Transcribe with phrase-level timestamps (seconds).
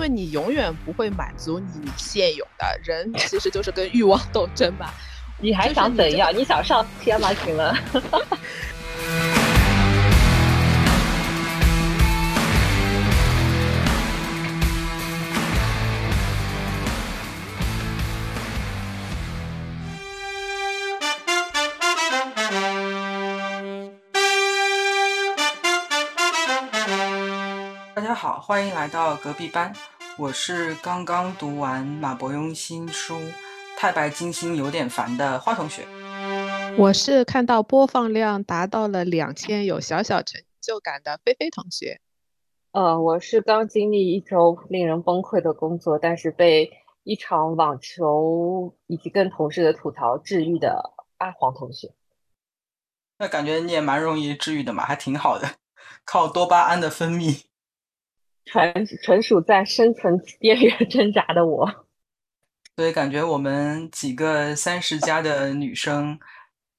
[0.00, 4.94] 因为你永远不会满足你现有的人，其实就是跟欲望斗争吧。
[5.38, 6.34] 你还想怎样？
[6.34, 7.76] 你想上天吗行了？
[28.50, 29.72] 欢迎来到隔壁班。
[30.18, 33.14] 我是刚刚读完马伯庸新书
[33.76, 35.86] 《太白金星有点烦》的花同学。
[36.76, 42.00] 我是看到播放量达到了两千，有小小成就感的菲菲同学。
[42.72, 46.72] 呃，我是刚经历一周令人崩溃的工作，但是被
[47.04, 51.94] 一场网球以及跟同事的吐槽治愈的阿黄同学。
[53.16, 55.48] 那感觉你也蛮容易治愈的嘛，还挺好的，
[56.04, 57.44] 靠多巴胺的分泌。
[58.50, 61.86] 纯纯属在生存边缘 挣扎的我，
[62.76, 66.18] 所以感觉我们几个三十加的女生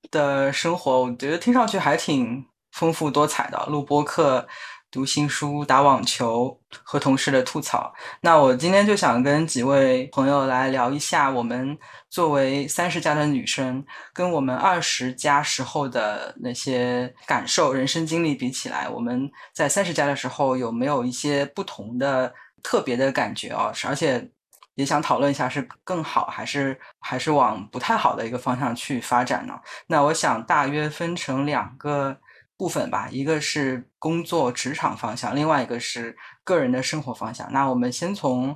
[0.09, 3.65] 的生活，我觉得听上去还挺丰富多彩的。
[3.67, 4.47] 录播课。
[4.91, 7.93] 读新书、打网球和同事的吐槽。
[8.19, 11.77] 那我今天就想跟几位朋友来聊一下，我们
[12.09, 23.71] 作为三十加的女生，跟我们二十加时候的那些感受、人生经历比起来，我们在三十加的时候有没有一些不同的、特别的感觉啊？
[23.85, 24.29] 而且
[24.75, 29.57] 也想讨论一下，是更好还是还是往不太好的一个方向去发展呢？
[29.87, 32.19] 那我想大约分成两个。
[32.61, 37.51] 部分吧，一个是工作职场方向，另外一个是个人的生活方向。
[37.51, 38.55] 那我们先从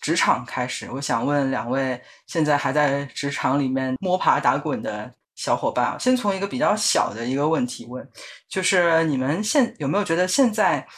[0.00, 0.90] 职场开始。
[0.90, 8.08] 我想问两位现在还在职场里面摸爬打滚的小伙伴啊，先从一个比较小的一个问题问，
[8.48, 10.88] 就是你们现有没有觉得现在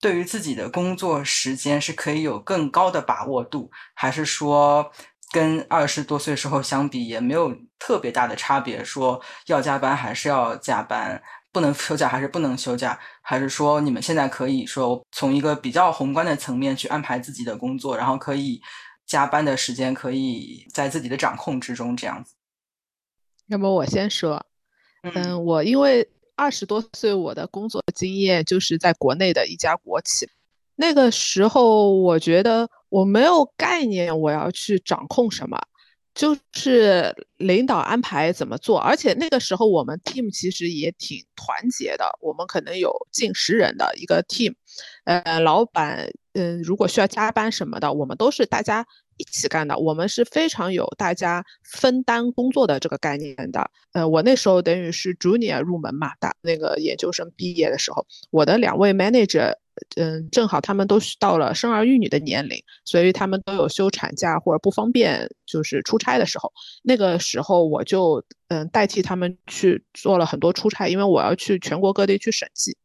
[0.00, 4.88] 对于自己的工作时间是可以有更高的把握度，还是说
[5.32, 8.84] 跟二十多岁时候相比也没有特别大的差别？
[8.84, 11.20] 说要加班还是要加班？
[11.54, 12.98] 不能休假还是不能休假？
[13.22, 18.60] 还是说你们现在可以说从一个比较宏观的层面去安排自己的工作，然后可以
[19.06, 22.34] 加班的时间可以在自己的掌控之中这样子？
[23.46, 24.44] 要么我先说，
[25.02, 30.28] 嗯，我因为二十多岁，我的工作经验就是在国内的一家国企，
[30.74, 35.56] 那个时候我觉得我没有概念我要去掌控什么。
[36.14, 44.54] 就是领导安排怎么做，而且那个时候我们 team 其实也挺团结的，我们可能有近十人的一个 team，
[45.04, 48.86] 呃，老板，嗯，如果需要加班什么的，我们都是大家
[49.16, 53.68] 一起干的，我们是非常有大家分担工作的这个概念的。
[53.92, 59.52] 呃，我那时候等于是 junior 入门嘛，大那个研究生毕业的时候，我的两位 manager。
[59.96, 66.52] 嗯，正好他们都是到了生儿育女的年龄，所以他们都有休产假或者不方便就是出差的时候。
[66.82, 72.76] 那个时候我就嗯代替他们去做了很多出差，因为我要去全国各地去审计，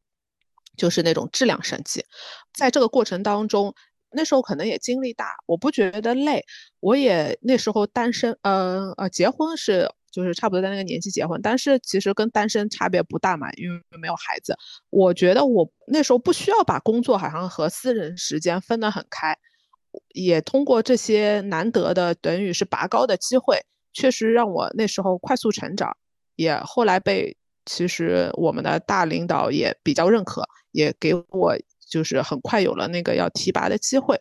[0.78, 2.04] 就是那种质量审计。
[2.54, 3.74] 在这个过程当中，
[4.12, 6.44] 那时候可能也精力大，我不觉得累。
[6.80, 9.90] 我也那时候单身，呃呃，结婚是。
[10.12, 14.56] 就是差不多在那个年纪结婚，但是其实跟单身差别不大嘛，因为没有孩子。
[14.90, 19.38] 我觉得我那时候不需要把工作好像和私人时间分得很开，
[20.14, 25.96] 也通过这些难得的等于是拔高的机会，确实让我那时候快速成长，
[26.36, 31.56] 也后来被其实我们的大领导也比较认可，也给我
[31.88, 34.19] 就是很快有了那个要提拔的机会。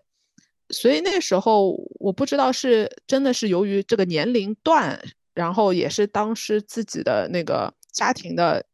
[0.70, 5.00] 所以那时候我不知道是真的是由于这个年龄段。
[5.38, 8.66] 然后也是当时自己的那个家庭的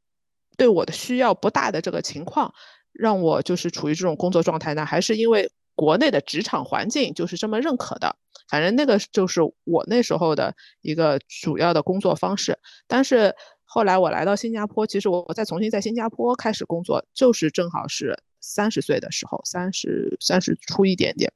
[0.56, 2.50] 对我的需要不大的这个情况，
[2.90, 8.16] 让我就是处于这种工作状态呢，还是因为国内的职场环境就是这么认可的。
[8.48, 12.58] 反正那个就是我那时候的一个主要的工作方式。
[12.86, 21.30] 但是后来我来到新加坡，其实我我再重新在新加坡开始工作，就是正好是三十岁的时候，三十三十出一点点。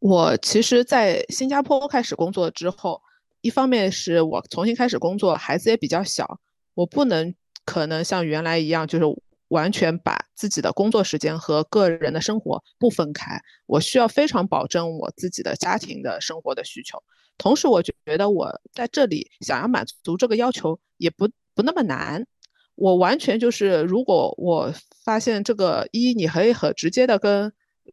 [0.00, 3.00] 我其实，在新加坡开始工作之后。
[3.46, 6.40] 一方面是我重新开始工作，孩子也比较小，
[6.74, 7.32] 我不能
[7.64, 9.04] 可能像原来一样，就是
[9.48, 13.40] 完全把自己的工作时间和个人的生活不分开。
[13.66, 17.00] 我需要非常保证我自己的家庭的生活的需求。
[17.38, 22.26] 同时，我觉得我在这里想要满足这个要求也不不那么难。
[22.74, 27.52] 我完全就是，如果我发现这个一，你可以很直接的跟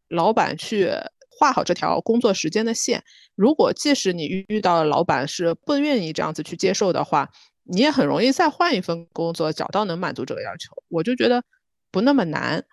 [0.10, 0.90] 老板去。
[1.44, 3.04] 画好这条工作时间的线。
[3.36, 7.30] 如果即使你遇到老板是不愿意这样子去接受的话，
[7.66, 10.72] 你也很容易再换一份工作，找到能满足这个要求。
[10.88, 11.44] 我就觉得
[11.92, 12.64] 不那么难，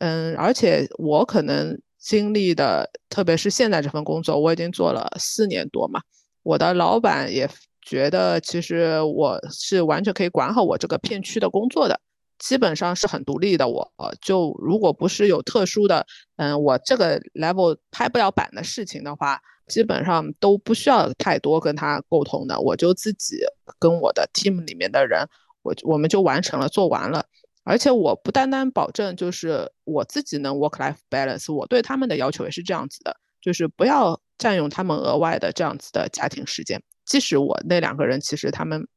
[0.00, 6.02] 嗯，而且我可能经历的，特别是现在这份工作，我已经做了四年多嘛。
[6.42, 7.48] 我的老板也
[7.80, 11.98] 觉得，其实我是完全可以管好我这个片区的工作的，
[12.38, 13.68] 基本上是很独立的。
[13.68, 16.06] 我就如果不是有特殊的，
[16.36, 22.58] 嗯，我这个 level 拍不了板的事情的话，基本上都不需要太多跟他沟通的。
[22.60, 23.38] 我就自己
[23.78, 25.26] 跟我的 team 里面的人，
[25.62, 27.24] 我我们就完成了，做完了。
[27.64, 36.82] 而且我不单单保证就是我自己能 work life balance，我对他们的要求也是这样子的，就是不要占用他们额外的这样子的家庭时间。
[37.04, 38.88] 即使我那两个人其实他们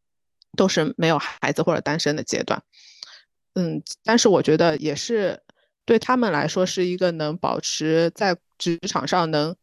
[0.55, 2.63] 都是没有孩子或者单身的阶段，
[3.53, 5.41] 嗯，但是我觉得也是
[5.85, 9.55] 对他们来说是一个能保持在职场上能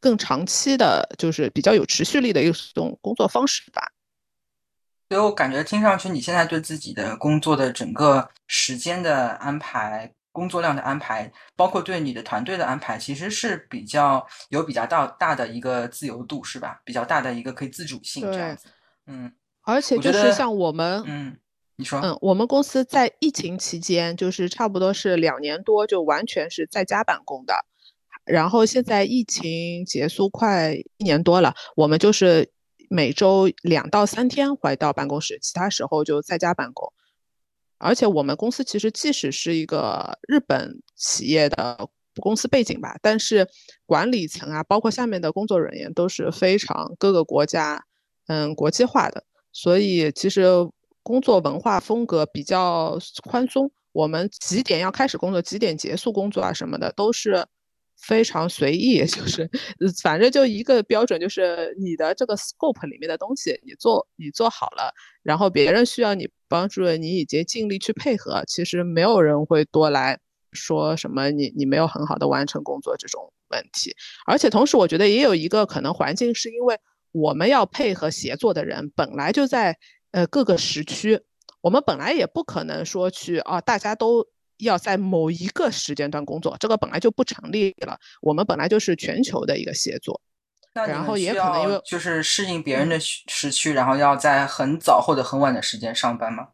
[0.00, 3.90] 更长期的，就是比较有持续力的一种工作方式吧。
[5.10, 16.80] 所以我感觉听上去，你现在对自己的工作的整个时间的安排、工作量的安排，包括对你的团队的安排，其实是比较有比较大大的一个自由度，是吧？
[16.84, 18.68] 比较大的一个可以自主性这样子。
[19.06, 19.30] 嗯，
[19.62, 21.36] 而且就是像我们，嗯，
[21.76, 27.64] 你说，嗯，我们公司在疫情期间，就是差不多是两年多，就完全是在家办公的。
[28.24, 32.50] 然后现在疫情结束快一年多了，我们就是。
[32.90, 36.92] 每周两到三天回到办公室，其他时候就在家办公。
[37.78, 41.88] 而且我们公司其实即使是一个日本企业的
[42.20, 43.48] 公司背景吧，但是
[43.86, 47.84] 管理层啊，包括下面的工作人员都是非常各个国家，
[48.26, 49.24] 嗯，国际化的。
[49.50, 50.44] 所以其实
[51.04, 53.70] 工作文化风格比较宽松。
[53.92, 57.46] 我们几点要开始工作，几点结束工作啊什么的都是。
[57.96, 59.48] 非常随意， 就是
[60.02, 64.92] 反正就一个标准，就是你的这个 scope 里面的东西，你做你做好了，
[65.22, 70.18] 然后别人需要你帮助，你已经尽力去配合，其实没有人会多来
[70.52, 73.94] 说什么你你没有很好的完成工作这种问题。
[74.26, 76.76] 而且同时，我觉得也有一个可能环境，是因为
[77.12, 79.78] 我们要配合协作的人本来就在
[80.14, 81.20] 呃各个时区，
[81.60, 84.24] 我们本来也不可能说去啊大家都。
[84.58, 87.98] 要在某一个时间段工作，这个本来就不成立了。
[88.22, 90.18] 我们本来就是全球的一个协作，
[90.72, 96.50] 然后也可能因为就是适应别人的时区，然后要在很早或者很晚的时间上班吗？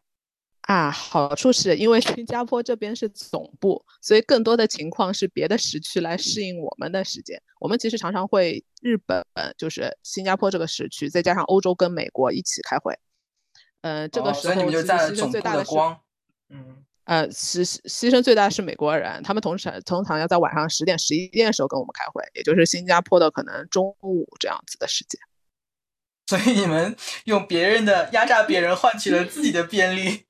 [0.63, 7.41] 啊，好处是因为新加坡这边是总部，所以更多的情况是别的时区来适应我们的时间。
[7.61, 9.23] 我们其实常常会日本
[9.59, 12.99] 就是新加坡这个时区，再加上欧洲跟美国一起开会。
[13.83, 15.99] 呃，这个时候所以你们就在总部的光，
[16.49, 16.77] 嗯。
[17.05, 25.21] 呃，牺牺牲最大的是美国人，他们通常通常要在晚上十点、十一点的时候跟我们开会，也就是新加坡的可能中午这样子的时间。
[26.29, 26.95] 所以你们
[27.25, 30.25] 用别人的压榨别人换取了自己的便利。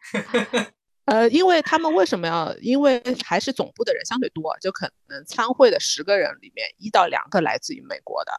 [1.05, 2.56] 呃，因为他们为什么要？
[2.58, 8.32] 因为还是总部的人相对多，就可能参会的十个人里面一到两个来自于美国的，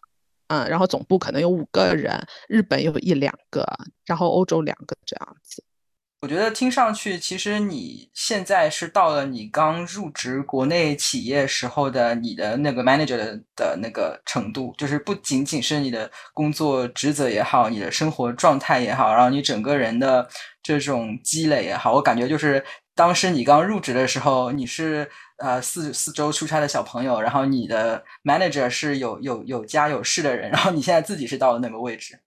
[0.51, 3.65] 嗯，然后总部可能有五个人，日本有一两个，
[4.05, 5.63] 然后欧洲两个这样子。
[6.23, 13.15] 我觉得听上去，其实你现在是到了你刚入职国内企业时候的你的那个 manager
[13.55, 20.27] 的那个程度，就是不仅仅是你的工作职责也好，你的生活状态也好，然后你整个人的
[20.61, 32.19] 这种积累也好，我感觉就是当时你刚入职的时候，你是呃四四周出差的小朋友，然后你的 manager 是有有有家有室的人，然后你现在自己是到了那个位置。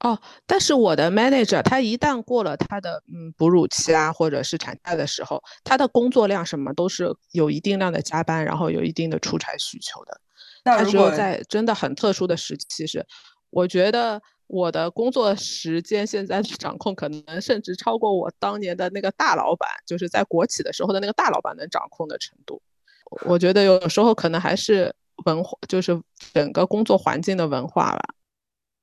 [0.00, 10.20] 哦，但是我的 manager 他一旦过了他的嗯哺乳期啊，或者是产假的时候，他的工作量什么都是有一定量的加班，然后有一定的出差需求的。
[10.64, 13.04] 那如果在真的很特殊的时期，是
[13.50, 22.60] 我觉得我的工作时间现在掌控可能甚至超过我当年的那个大老板，就是在国企的时候的那个大老板能掌控的程度。
[23.26, 24.94] 我觉得有时候可能还是
[25.26, 26.00] 文化，就是
[26.32, 28.14] 整个工作环境的文化吧。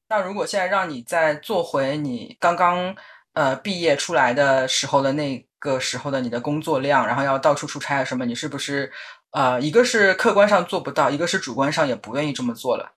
[0.08, 2.96] 那如果现在让你再做回你刚刚
[3.34, 8.92] 呃毕业出来的时候的那个时候的你的工作量，然后要到处出差啊什么，你是不是
[9.32, 12.92] 呃一个是客观上做不到，一个是主观上也不愿意这么做了？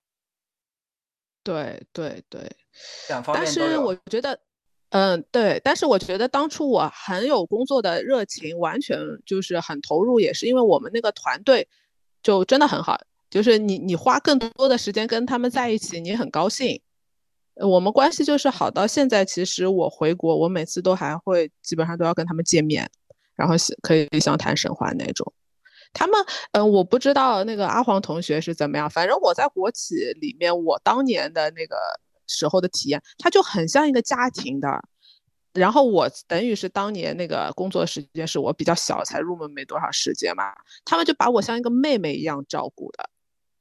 [1.49, 2.40] 对对对，
[3.09, 4.38] 两方面但是我觉得，
[4.90, 11.67] 嗯，对，但是我觉得当初我很有工作的热情，完全就是很投入，也是因为我们那个团队
[12.23, 13.00] 就真的很好，
[13.31, 16.78] 就是你你花更多的时间跟他们在一起，你很高兴。
[17.55, 19.25] 我们关系就是好到现在。
[19.25, 22.88] 其实我回国，我每次都还会基本上都要跟他们见面，
[23.35, 25.33] 然后可以像谈神话那种。
[25.92, 26.14] 他们，
[26.52, 28.88] 嗯，我不知道那个阿黄同学是怎么样。
[28.88, 31.76] 反正我在国企里面，我当年的那个
[32.26, 34.68] 时候的体验，他就很像一个家庭的。
[35.54, 40.52] 然后我等于是当年那个工作时间是我比较小，才入门没多少时间嘛，
[40.85, 43.11] 他们就把我像一个妹妹一样照顾的。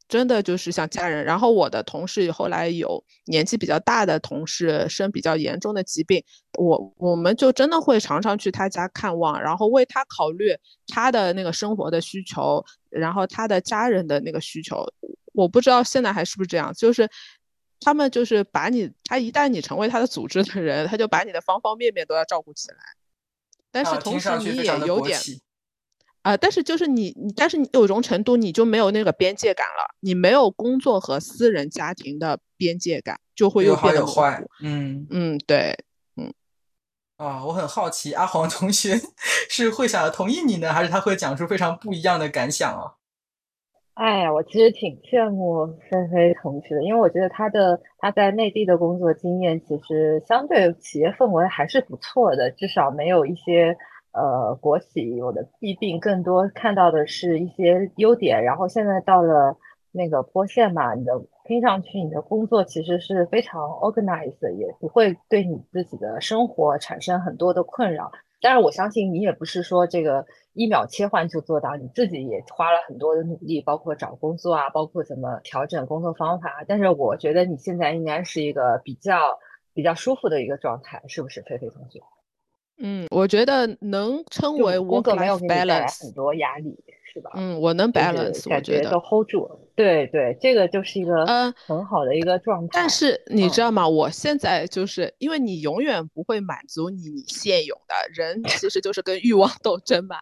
[0.08, 6.24] 真的就是像家人，然后我的同事后来有年纪比较大的同事生比较严重的疾病，
[6.58, 10.56] 我我们就真的会常常去他家看望，然后为他考虑
[10.88, 14.86] 他的那个生活的需求，然后他的家人的那个需求。
[15.34, 17.10] 我不知道现在还是不是这样，就是
[17.82, 22.78] 他们就是把你，他一旦你成为他的组织的人，他就把你的方方面面都要照顾起来。
[23.72, 25.20] 但是同时你也有点。
[25.20, 25.22] 啊，
[26.36, 34.44] 但是就是你，你，但是你有一种程度，你就没有那个边界感了，你没有工作和私人家庭的边界感，就会又变得坏。
[34.62, 35.78] 嗯嗯，对，
[36.18, 36.34] 嗯。
[37.18, 39.00] 啊，我很好奇，阿黄同学
[39.48, 42.98] 是会想要同意你呢，还是他会讲出非常不一样的感想啊？
[43.94, 53.78] 哎呀，我其实挺羡慕菲菲同学的，因为我觉得他的他在内地的工作经验，其实相对企业氛围还是不错的，至少没有一些。
[54.18, 58.44] 呃，国企有的弊病更多，看到的是一些优点。
[58.44, 59.56] 然后现在到了
[59.92, 61.14] 那个坡线嘛，你的
[61.46, 68.12] 听上去你的工作其实是非常 organized，也不会对你自己的生活产生很多的困扰。
[68.42, 76.64] 但是我相信你也不是说这个一秒切换就做到，你自己也花了很多的努力，包括找工作啊，包括怎么调整工作方法。
[76.68, 79.40] 但是我觉得你现在应该是一个比较
[79.74, 82.00] 比较舒服的一个状态，是不是，菲菲同学？
[82.80, 86.78] 嗯，我觉得能称为 work-life balance 很多压力，
[87.14, 87.32] 是吧？
[87.36, 89.50] 嗯，我能 balance，我觉都 hold 住。
[89.76, 92.70] 对对，这个就是一个嗯很好的一个状态。
[92.74, 93.88] 但是你知道吗？
[93.88, 100.18] 我现在就是因为你永远不会满足你你现有的人，其实就是跟欲望斗争嘛。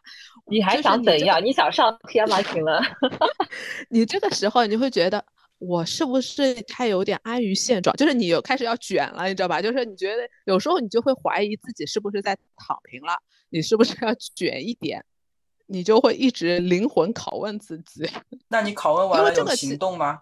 [0.47, 1.43] 你还想怎样？
[1.43, 2.41] 你想上天吗？
[2.41, 2.81] 请问？
[3.89, 5.23] 你这个时候你会觉得。
[5.67, 7.95] 我是不是太有点安于现状？
[7.95, 9.61] 就是你有开始要卷了，你知道吧？
[9.61, 13.17] 就是你觉得有时候你就会怀疑自己是不是在躺平了，
[13.49, 15.03] 你是不是要卷一点？
[15.67, 18.07] 你就会一直灵魂拷问自己。
[18.49, 20.21] 那你拷问完了有行动吗？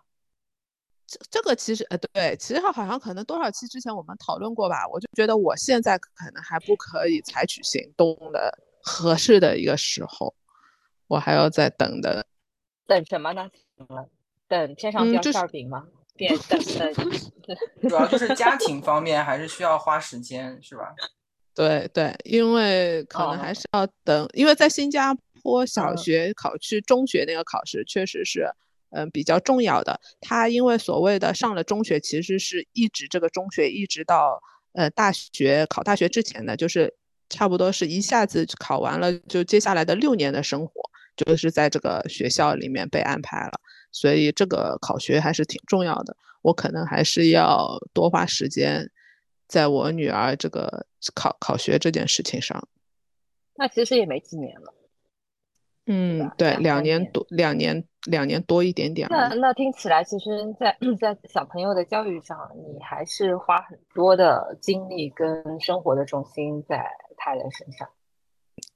[1.05, 4.87] 这这个其实呃对，其实好像可能多少期之前我们讨论过吧？
[4.87, 10.33] 我就觉得我现在可能还不可以采取行动的合适的一个时候，
[11.07, 12.25] 我还要再等的。
[12.87, 13.49] 等什么呢？
[14.53, 15.83] 等天上掉馅饼吗？
[16.15, 16.93] 变等等，
[17.89, 20.93] 主要就是家庭方面还是需要花时间，是吧？
[21.55, 28.47] 对对，因为可能还是要等，因为在新加坡小学考去中学那个考试确实是
[28.91, 29.99] 嗯比较重要的。
[30.21, 34.39] 他因为所谓的上了中学，其实是一直这个中学一直到
[34.73, 36.93] 呃大学考大学之前的，就是
[37.27, 40.73] 差不多是一下子考完了，就接下来的六年的生活
[41.15, 43.53] 就是在这个学校里面被安排了。
[43.93, 48.91] 所以这个考学还是挺重要的，我可能还是要多花时间，
[49.47, 50.85] 在我女儿这个
[51.15, 52.67] 考考学这件事情上。
[53.55, 54.73] 那其实也没几年了。
[55.85, 59.05] 嗯，对，两年多，两年两年多一点点。
[59.11, 67.87] 那那听起来，其实，在在小朋友的教育上，你还是花很多的精力跟生活的重心在他人身上。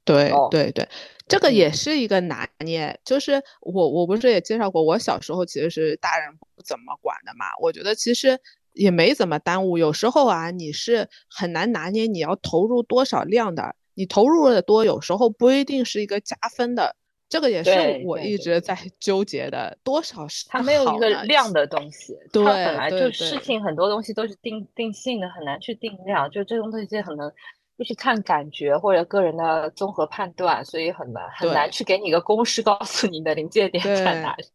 [0.08, 0.88] 对对对，
[1.28, 3.00] 这个也是一个拿捏。
[3.04, 7.46] 就是我我不是也介绍过，我小时候其实是大人不怎么管的嘛。
[7.62, 8.40] 我觉得其实
[8.74, 9.78] 也没怎么耽误。
[9.78, 13.76] 有时候啊，你是很难拿捏你要投入多少量的。
[13.94, 16.96] 你投入的多，有时候不一定是一个加分的。
[17.30, 19.78] 这个也是我一直在纠结的。
[19.84, 26.30] 多少是它没有一个量的东西，它本来就事情很多东西都是定定性的，很难去定量。
[26.30, 27.34] 就这种东西很难。
[27.78, 34.46] 就是看感觉或者个人的综合判断，所以很难很难去给你一个公式，告诉你的临界点在哪里。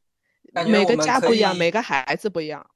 [0.68, 2.66] 每个家不一样，每个孩子不一样。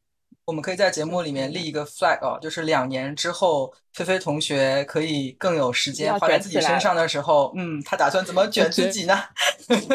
[0.44, 9.18] 我们可以在节目里面立一个 flag 哦，就是两年之后，菲菲同学可以更有时间花在自己身上的时候，嗯，他打算怎么 卷自己呢？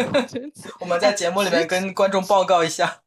[0.82, 3.02] 我们在节目里面跟观众报告一下。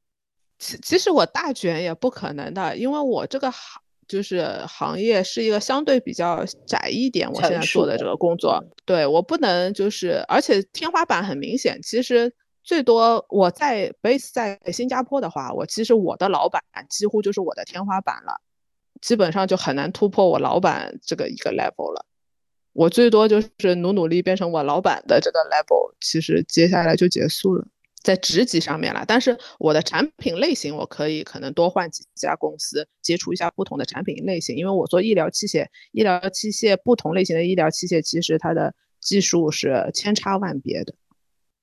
[0.58, 3.83] 其其实我大卷也不可能的，因为我这个行。
[4.06, 11.80] 就是行业是一个相对比较窄一点，我现在做的这个工作，对我不能就是，而且天花板很明显。
[11.82, 12.32] 其实
[12.62, 18.40] 最多我在 base 在新加坡的话，我其实我的老板几乎就是我的天花板了，
[19.00, 22.06] 基本上就很难突破我老板这个一个 level 了。
[22.73, 27.64] 我最多就是努努力变成我老板的这个 level，其实接下来就结束了。
[28.04, 34.54] 在职级上面了，但是我的产品类型我可以可能多换几家公司，接触一下不同的产品类型。
[34.54, 40.94] 因为我做医疗器械，医疗器械不同类型的医疗器械，其实它的技术是千差万别的，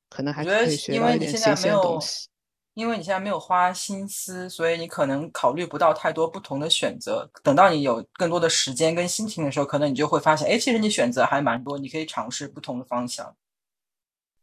[0.10, 2.28] 可能还可以学到一点新鲜东西。
[2.74, 7.30] 因为你现在没有花心思，所以你可能考虑不到太多不同的选择。
[7.44, 13.36] 等到你有更多的时间跟心情的时候，可能你就会发现，哎，其实你选择还蛮多，你可以尝试不同的方向。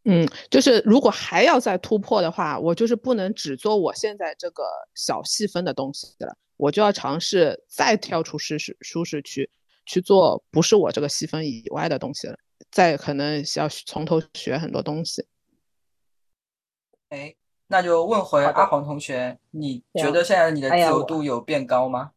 [0.04, 4.64] 嗯，就是如果还要再突破的话，我就是不能只做我现在这个
[4.94, 9.50] 小细分的东西了，我就要尝试再跳出舒适舒适区，
[9.86, 12.36] 去做不是我这个细分以外的东西了，
[12.70, 15.26] 再可能要从头学很多东西。
[17.10, 17.34] 哎。
[17.70, 22.12] 那就问回阿黄同学，你觉得现在你的自由度有变高吗？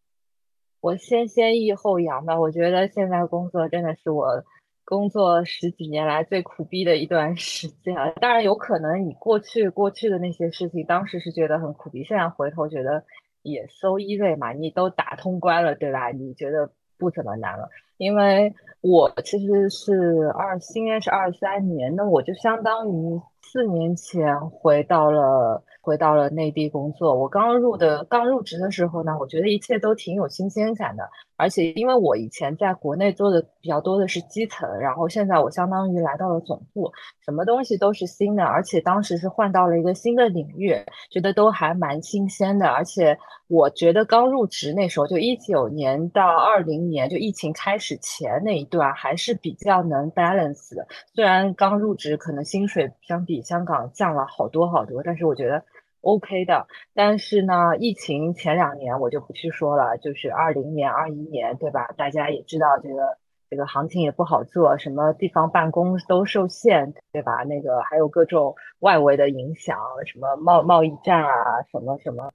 [0.80, 2.40] 我先先抑后扬吧。
[2.40, 4.46] 我觉得现在工作真的是我
[4.86, 8.14] 工作十几年来最苦逼的一段时间了。
[8.22, 13.04] 当然，有可能你过去过去的那些事情，当时是觉得很苦逼，现在回头觉得
[13.42, 16.10] 也 so easy 嘛，你都打通关了，对吧？
[16.10, 17.70] 你觉得不怎么难了。
[17.98, 23.22] 因为我其实是二，今年是二三年，那我就相当于。
[23.44, 27.16] 四年前回到了回到了内地工作。
[27.20, 31.10] 我刚入的刚入职的时候呢，我觉得一切都挺有新鲜感的。
[31.42, 36.92] 而且因为我以前在国内做的比较多的是基层，然后现在我相当于来到了总部，
[37.26, 38.44] 什么东西都是新的。
[38.44, 40.76] 而且当时是换到了一个新的领域，
[41.10, 42.68] 觉得都还蛮新鲜的。
[42.68, 43.18] 而且
[43.48, 50.86] 我觉得刚入职那时候，就一九年到二零年，就疫情开始前那一段，还是比较能 balance 的。
[51.16, 55.64] 虽然刚入职可能薪水相比香港降了好多好多，但是我觉得
[56.02, 56.68] OK 的。
[56.94, 61.88] 但是呢，疫情前两年我就不去说了，就是二零年、二一年，对吧？
[61.98, 63.18] 大家也知道这个
[63.50, 67.44] 这个行情也不好做，什么地方办公都受限，对吧？
[67.44, 72.32] 那个还有各种外围的影响，什么贸贸易战啊，什么什么，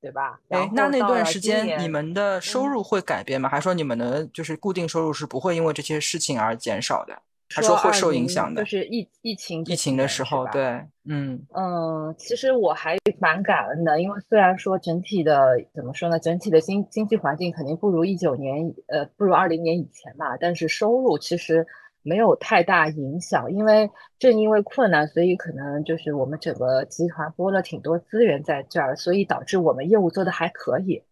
[0.00, 0.38] 对吧？
[0.50, 3.48] 哎，那那段时间你们的收入会改变吗？
[3.48, 7.18] 还是说你们的就是固定收入是不会因为这些事情而减少的？
[7.50, 10.62] 他说会受影响的，就是疫疫情疫情的时候，对，
[11.08, 21.66] 嗯嗯，其实我还蛮感恩的，因为虽然说整体的怎么说呢，整体的经经济环境肯定不如一九年，呃，不如二零年以前嘛，但是收入其实
[22.02, 31.02] 没有太大影响，因为正因为困难，所以可能就是我们整个集团拨了挺多资源在这儿，所以导致我们业务做的还可以，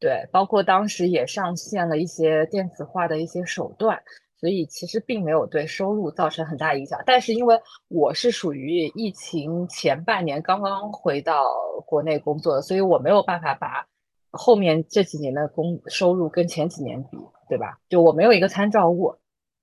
[0.00, 4.02] 对，包括当时也上线了一些电子化的一些手段。
[4.42, 11.44] 所以其实并没有对收入造成很大影响，但是因为我是属于疫情前半年刚刚回到
[11.86, 13.86] 国内工作的，所以我没有办法把
[14.32, 17.78] 后面这几年的工收入跟前几年比，对吧？
[17.88, 19.14] 就我没有一个参照物。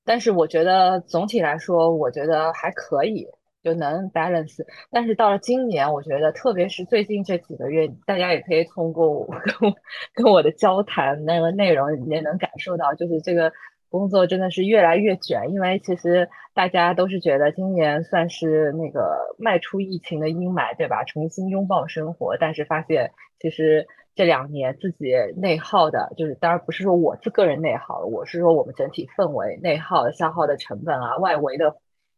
[0.05, 3.27] 但是我觉得总体来说，我觉得还可以，
[3.61, 4.63] 就能 balance。
[4.89, 9.75] 但是到了今年，我觉得特别是最近这几个月，大家也可以通过我 跟我
[10.13, 13.51] 跟我的交谈那个内容也能感受到，就是这个。
[13.89, 21.03] 工作真的是越来越卷，因为其实大家都是觉得今年算是那个迈出疫情的阴霾，对吧？
[21.03, 31.75] 重新拥抱生活，但是发现其实这两年自己内耗的，就是当然不是说我是个人内耗，我是说我们整体氛围内耗消耗的成本啊，外围的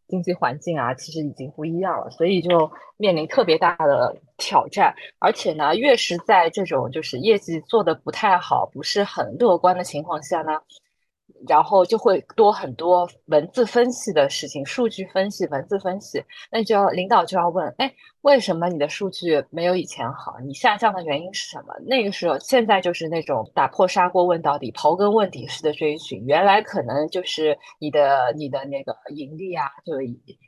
[0.07, 4.93] 经济环境啊，其实已经不一样了，所以就面临特别大的挑战。
[5.19, 10.59] 而且呢，越是在这种就是业绩做的不太好、不是很乐观的情况下呢。
[11.47, 20.39] 然后就会多很多文字分析的事情，数据分析、文字分析，那就要领导就要问，哎，为什么你的数据没有以前好？
[20.45, 21.73] 你下降的原因是什么？
[21.85, 26.23] 那个时候，现在就是那种打破砂锅问到底、刨根问底式的追寻。
[26.25, 29.93] 原来可能就是你的、你的那个盈利啊，就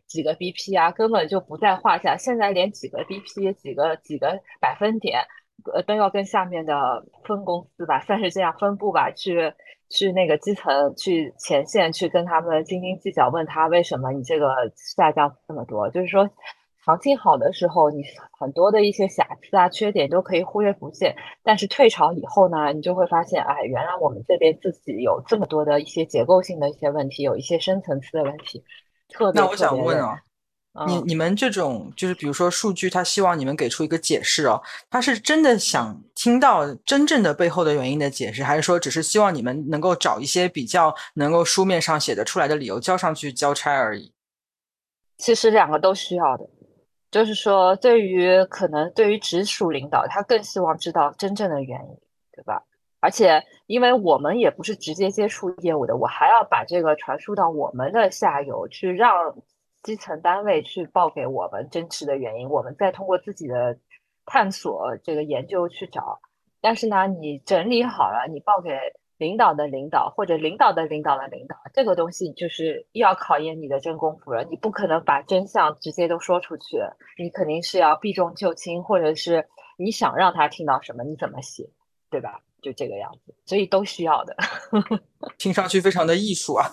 [0.07, 2.15] 几个 BP 啊，根本就不在话下。
[2.15, 5.23] 现在连几个 BP、几个几个百分点，
[5.71, 9.53] 呃，都要跟下面的分公司吧，算是这样分部吧去。
[9.89, 15.87] 去那个基层，去前线，去跟他们斤斤计较，问他为什么你这个下降这么多？
[15.91, 16.27] 就是说，
[16.83, 21.13] 行情好的时候，你很多的一些瑕疵啊、缺点都可以忽略不计。
[21.43, 28.63] 但是退潮以后呢，你就会发现，哎，原来我们这边自己有这么多的一些结构性的一些问题，有一些深层次的问题。
[29.09, 30.19] 特别那我想问啊。
[30.87, 34.59] 你你们这种就是比如说数据，他希望你们给出一个解释哦，
[34.89, 44.11] 他是真的想听到真正的背后的原因的解释，还是说只是希望你们能够找一些比较能够书面上写得出来的理由交上去交差而已？
[45.17, 46.49] 其实两个都需要的，
[47.11, 51.97] 就是说对于可能对于直属领导，他更希望知道真正的原因，
[52.31, 52.63] 对吧？
[52.99, 59.35] 而且因为我们也不是直接接触业务的，我还要把这个传输到我们的下游去让。
[59.83, 63.77] 基层单位去报给我们真实的原因，我们再通过自己的
[64.25, 66.19] 探索这个研究去找。
[66.61, 68.71] 但是呢，你整理好了，你报给
[69.17, 74.43] 领导的领导或者领导的领导的领导，这个东西就是要考验你的真功夫了。
[74.45, 76.77] 你不可能把真相直接都说出去，
[77.17, 79.45] 你肯定是要避重就轻，或者是
[79.77, 81.69] 你想让他听到什么，你怎么写，
[82.09, 82.39] 对吧？
[82.61, 84.33] 就这个样子，所以都需要的。
[85.37, 86.65] 听上去非常的艺术啊。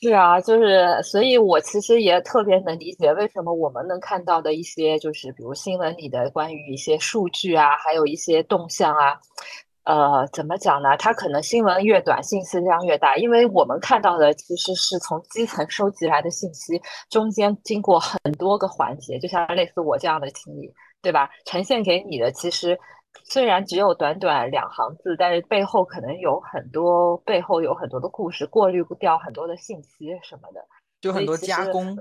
[0.00, 9.18] 是啊，就是，所以我其实也特别能理解为什么我们能看到的一些，就是比如新闻里的关于一些数据啊，还有一些动向啊，
[9.82, 10.96] 呃，怎么讲呢？
[10.98, 16.80] 它可能新闻越短，信息量越大，因为我们看到的其实是从基层收集来的信息，
[17.10, 21.28] 中间经过很多个环节，就像类似我这样的经历，对吧？
[21.44, 22.78] 呈现给你的其实。
[23.24, 30.64] 虽然只有短短两行字，但是背后可能有很多，背后有很多的故事，过滤不掉很多的信息什么的，
[31.00, 31.98] 就很多加工。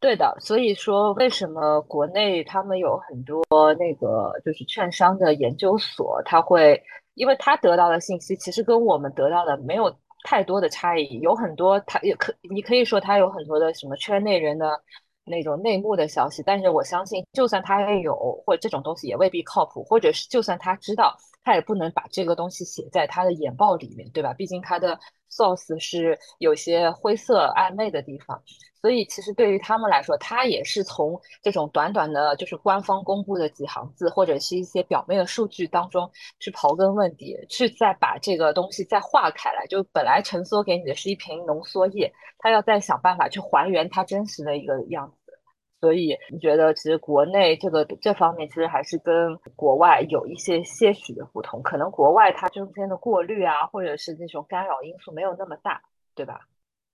[0.00, 3.42] 对的，所以说为什么国内他们有很多
[3.78, 6.82] 那个就是券商的研究所，他会，
[7.14, 14.82] 因为他得到的信息其实跟我们得到的没有太多的差异，有很多他也可，你可以说他有很多的什么圈内人的。
[15.30, 18.14] 那种内幕的消息，但是我相信，就算他也有，
[18.44, 24.34] 或者这种东西也未必靠谱，或者是就算他知道，他也不能把这个东西写在他的研报里面，对吧？
[24.34, 24.98] 毕竟他的
[25.30, 28.42] source 是有些灰色暧昧的地方，
[28.80, 45.19] 所以其实对于他们来说，他也是从这种短短的，就是官方公布的几行字，或者是一些表面的数据当中去刨根问底，去再把这个东西再化开来，就本来沉缩给你的是一瓶浓缩液，他要再想办法去还原它真实的一个样子。
[45.80, 51.62] 所以你觉得，其实国内这个这方面其实还是跟国外有一些些许的不同。
[51.62, 55.80] 可能国外它中间的过滤啊，或者是那种干扰因素没有那么大，
[56.14, 56.40] 对吧？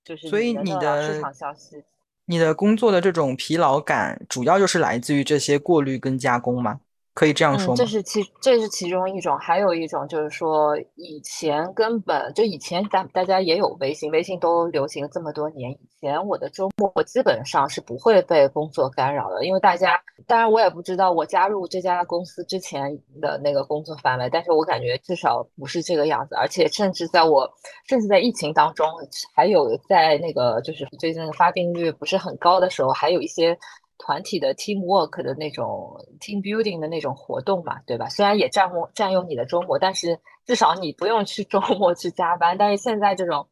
[0.05, 1.83] 就是所以你的市场消息，
[2.27, 6.81] 你的工作的这种疲劳感，主要就是来自于这些过滤跟加工吗？
[7.16, 7.74] 可以这样说吗？
[7.74, 15.70] 这是其这是其中一种，还有一种就是说，以前根本就以前大大家也有微信，微信都流行这么多年。
[15.72, 26.35] 以前我的周末基本上是不会被工作干扰的，因为大家当然我也不知道我加入这家公司之前的那个工作范围，但是我感觉至少不是这个样子。
[26.35, 27.50] 而且甚至在我
[27.88, 28.87] 甚至在疫情当中，
[29.35, 33.57] 还有在那个就是最近发病率不是很高的时候，还有一些。
[33.98, 38.09] 团体的 team work 的那种 team building 的那种活动嘛，对吧？
[38.09, 42.56] 虽然也占用占用你的周末，但是至少你不用去周末去加班。
[42.59, 43.48] 但是现在这种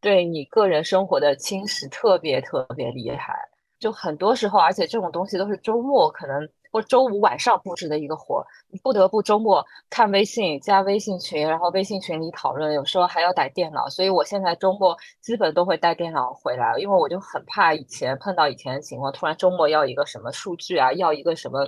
[0.00, 3.34] 对你个人生活的侵蚀特别特别厉害，
[3.78, 6.48] 就很多时候，而且这种东西都是周末可能。
[6.76, 13.88] 或周五晚上布置的一个活，你不得不周末看微信、加微信群，然后微信群里讨论，有时候还要带电脑。
[13.88, 21.66] 所以我现在周末基本都会带电脑回来，因为我就很怕以前碰到以前的情况，突然周末要一个什么数据啊，要一个什么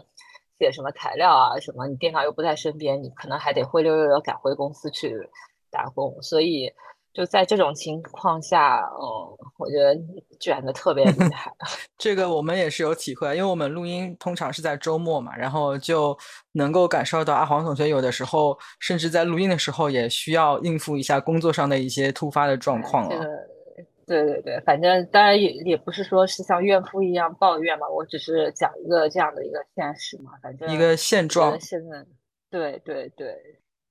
[0.58, 5.16] 写什么材料啊，什么你电脑又不在身边，你可能还得灰溜溜的赶回公司去
[5.70, 6.70] 打工，所以。
[7.18, 9.92] 就在这种情况下，哦，我觉得
[10.38, 11.52] 卷的特别厉 害。
[11.98, 16.16] 这个我们也是有体会，因为我们录音通常是在周末嘛，然后就
[16.52, 23.26] 能够感受到阿黄同学有的时候，甚至在录音的时候也需要应付一下工作上的一些突发的状况了。
[24.06, 31.58] 对对对，反正当然也也不是说是像怨妇一样抱怨嘛，我只是讲一个这样的一个现实嘛，反正一个现状。
[31.58, 32.06] 现在，
[32.48, 33.36] 对对对。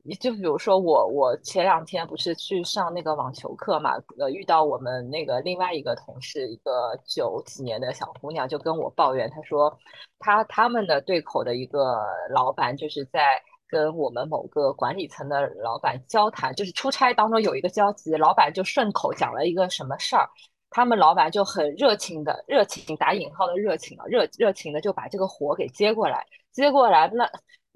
[0.07, 9.77] 你就比如说我，我前两天不是去上那个网球课嘛，呃，遇到我们那个另外一个同事，一个九几年的小姑娘，就跟我抱怨，她说，
[10.17, 13.19] 她他们的对口的一个老板，就是在
[13.67, 20.25] 跟我们某个管理层的老板交谈，就是出差当中有一个交集，老板就顺口讲了一个什么事儿，
[20.69, 27.29] 他们老板就很热情的，热情打引号的热情啊，热热情的就把这个活给接过来，接过来那。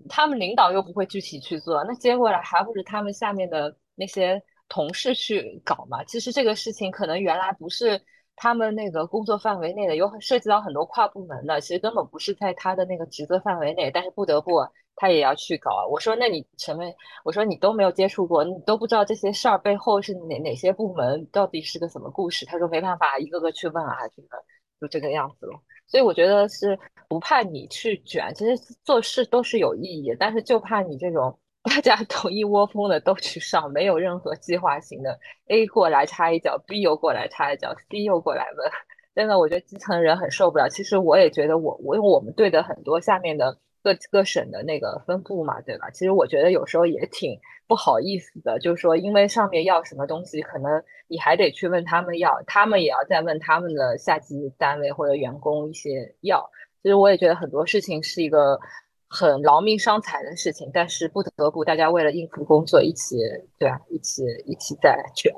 [0.10, 6.04] 他们领导又不会具体去做，那接过来还不是他们下面的那些同事去搞嘛？
[6.06, 8.02] 其实这个事情可能原来不是
[8.36, 14.52] 他们那个工作范围内的，有涉及到很多跨部门的，其实根本不是在他的那个职责范围内，但是不得不
[14.96, 15.88] 他也要去搞。
[15.90, 16.84] 我说那你什么？
[17.24, 22.46] 我说你都没有接触过，你都不知道这些事儿背后是哪哪些部门，到底是个什么故事？
[22.46, 24.44] 他说没办法，一个个去问啊，这个
[24.80, 25.60] 就这个样子了。
[25.92, 38.72] 所以我觉得是不怕你去卷，其实做事都是有意义，但是就怕你这种 大家都一窝蜂的都去上，没有任何计划型的，A 过来插一脚，B 又过来插一脚，C 又过来问，
[39.14, 40.70] 真的我觉得基层人很受不了。
[40.70, 43.58] 其实我也觉得我我因为我们队的很多下面的。
[43.84, 45.90] 各各省的那个分布嘛，对吧？
[45.90, 56.50] 其实我觉得有时候也挺不好意思的，就是说，因为上面要什么东西，可能你还得去问他们要，他们也要再问他们的下级单位或者员工一些要。
[56.84, 58.60] 其实我也觉得很多事情是一个
[59.08, 63.18] 很劳民伤财的事情，但是不得不大家为了应付工作一起，
[63.58, 65.34] 对啊，一起一起在卷。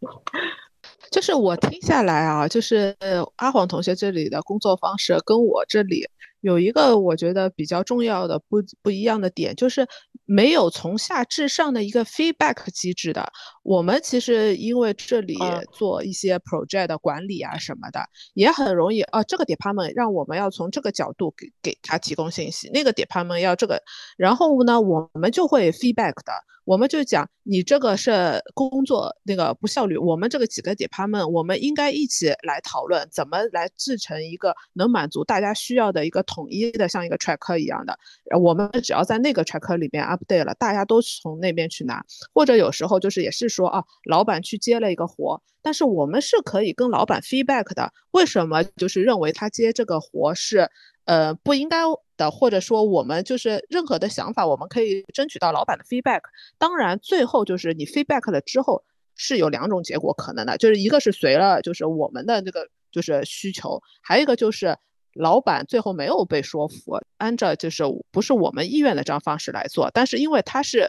[1.10, 2.96] 就是我听下来啊，就是
[3.36, 6.06] 阿黄同学这里的工作方式跟我这里。
[6.40, 9.86] 有一个我觉得比较重要的不不一样的点，就是
[10.24, 13.32] 没有从下至上的一个 feedback 机制的。
[13.62, 15.36] 我们其实因为这里
[15.72, 18.00] 做一些 project 的管理啊什么的，
[18.32, 19.22] 也很容易啊。
[19.22, 23.82] 这个 department 让我们要从这个角度给给他提供信息，那个 department 要这个，
[24.16, 26.32] 然后呢，我们就会 feedback 的。
[26.66, 36.22] 我们就讲你这个是工作那个不效率，我们这个几个 department 我们应该一起来讨论怎么来制成一个能满足大家需要的一个。
[36.30, 37.98] 统一的像一个 tracker 一样的，
[38.38, 50.70] 我们只要在那个 tracker 里边 update 了，大家都从那边去拿，或者有时候就是也是说说啊，老板去接了一个活，但是我们是可以跟老板 feedback 的，为什么就是认为他接这个活是
[51.04, 51.82] 呃不应该
[52.16, 56.22] 的，或者说我们就是任何的想法，我们可以争取到老板的 feedback。
[56.58, 58.82] 当然最后就是你 feedback 了之后
[59.14, 64.76] 是有两种结果可能的，就是一个是随了就是我们的这个就是需求，还有一个就是。
[65.14, 70.88] 老板最后没有被说服，按照就是不是我们意愿的这样方式来做，但是因为他是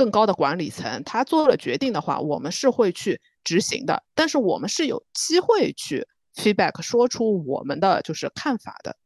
[0.00, 8.96] 更高的管理层，他做了决定的话，我们是会去执行的，但是我们是有机会去 feedback 说出我们的就是看法的，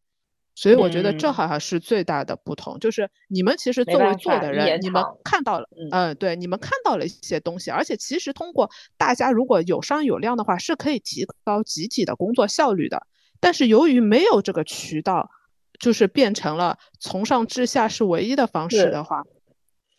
[0.54, 13.04] 所以我觉得这好像是最大的不同，就是你们其实作为做的人，你们看到了，嗯，对，你们看到了一些东西，而且其实通过大家如果有商有量的话，是可以提高集体的工作效率的。
[13.40, 15.28] 但是由于没有这个渠道，
[15.80, 19.24] 就是变成了从上至下是唯一的方式的话，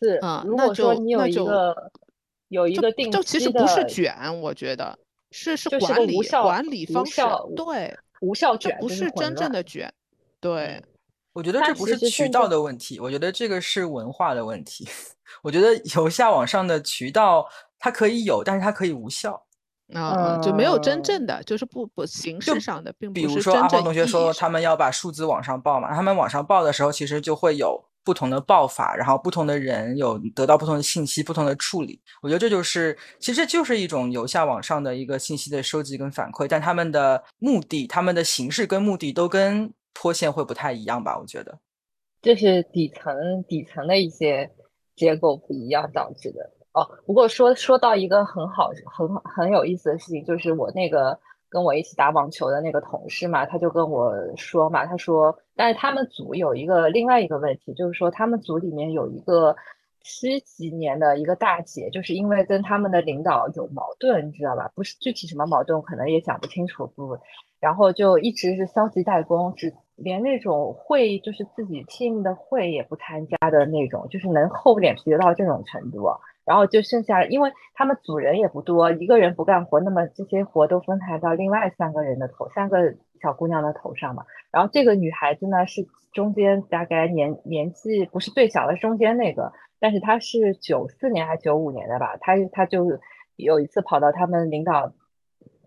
[0.00, 1.90] 是啊，如果说你有一个
[2.48, 4.98] 有一个定，就其实不是卷，我觉得
[5.30, 7.22] 是是管理管理方式，
[7.56, 9.92] 对，无效卷不是真正的卷，
[10.40, 10.82] 对，
[11.32, 14.88] 我觉得这不是渠道的问题，我觉得这个是文化的问题。
[15.42, 17.46] 我觉得由下往上的渠道
[17.78, 19.42] 它可以有，但是它可以无效。
[19.92, 32.00] 啊，就没有真正的，就是不不形式上的，并不是比如说阿黄同学说他们要把数字往上报嘛，他们往上报的时候，其实就会有不同的报法，然后不同的人有得到不同的信息，不同的处理。
[32.22, 41.18] 我觉得这就是其实就是一种由下往上的一个信息的收集跟反馈，但他们的目的、他们的形式跟目的都跟脱线会不太一样吧？
[41.18, 41.58] 我觉得
[42.22, 44.48] 这是底层底层的一些
[44.94, 46.52] 结构不一样导致的。
[46.72, 59.56] 哦，不过说说到一个很好、很很有意思的事情，就是我那个跟我一起打网球的那个同事嘛，他就跟我说嘛，他说，但是他们组有一个另外一个问题，就是说他们组里面有一个
[60.02, 64.70] 七几年的一个大姐，就是因为跟他们的领导有矛盾，你知道吧？
[64.74, 67.18] 不是具体什么矛盾，可能也讲不清楚，不，
[67.60, 76.08] 然后就一直是消极怠工，只连那种会就是自己 team 的会也不参加的那种，就是能厚脸皮到这种程度。
[76.46, 84.24] 然后就剩下，因为他们组人也不多，一个人不干活，那么这些活都分派到另外三个人的头，三个小姑娘的头上嘛。
[84.52, 92.16] 然后这个女孩子呢是中间大概年年纪不是最小的，中间那个，但是她是九四年还是九五年的吧？
[92.20, 93.00] 她她就
[93.34, 94.92] 有一次跑到他们领导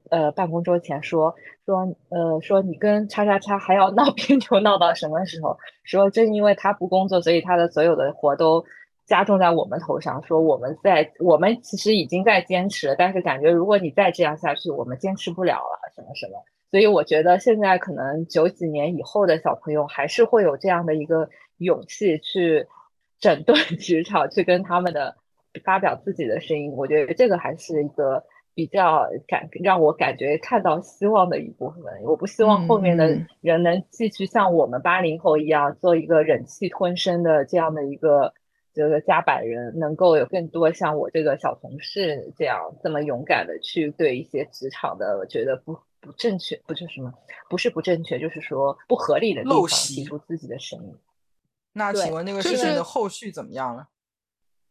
[0.10, 5.58] 呃办公桌前说说呃说你跟叉叉叉还要 闹别扭闹到什么时候？
[5.84, 8.64] 说正因为她不工作，所以她的所有的活都。
[9.10, 16.34] 加重在我们头上，说我们在我们其实已经在坚持了，但是感觉如果你再这样下去，我们坚持不了了，什么什么。
[16.70, 22.68] 所以我觉得现在可能九几年以后的小朋友还是会有这样的一个勇气去
[23.20, 25.16] 整顿 职场，去跟他们的
[25.64, 26.72] 发表自己的声音。
[26.74, 31.84] 我觉得这个还是一个比较感让我感觉看到希望的一部分。
[32.04, 38.32] 我不希望后面的人能继续像我们八零后一样做一个忍气吞声的这样的一个。
[38.80, 47.14] 这个加百人能够有更多像我这个小同事这样这么勇敢的去对一些职场的我觉得不不正确，不是什么，
[47.50, 50.96] 不是不正确，就是说不合理的地方提出自己的声音。
[51.74, 53.86] 那请问那个事情的后续怎么样了？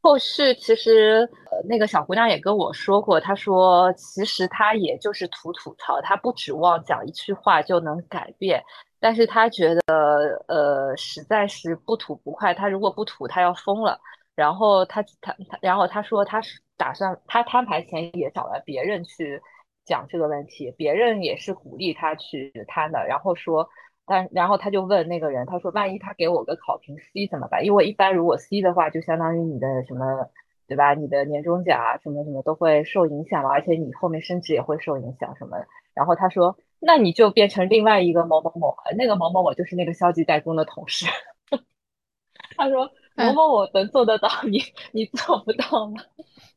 [0.01, 8.63] 后续其实呃那个小姑娘也跟我说过，她说其实她也就是吐吐槽，她不指望讲一句话就能改变。
[9.01, 12.53] 但是他觉得，呃，实在是不吐不快。
[12.53, 14.01] 他如果不吐，他要疯了。
[14.35, 19.41] 然后他他他，然后他说他是打算，他摊牌前也找了别人去
[19.85, 23.07] 讲这个问题，别人也是鼓励他去摊的。
[23.07, 23.69] 然后说，
[24.07, 27.65] 但然后他就问那个人，他说万一他给我个考评 C 怎么办？
[27.65, 30.31] 因为一般如果 C 的话，就相当于你的什么，
[30.67, 30.95] 对吧？
[30.95, 35.57] 你的年终奖啊什么什么都会受影响了，而且你后面升职也会受影响什么。
[35.95, 36.57] 然后他说。
[36.81, 41.07] 那你就变成另外一个某某某，那个某某某就是那个消极怠工的同事。
[42.57, 44.63] 他说某某某能做得到，你
[44.93, 46.03] 你做不到吗？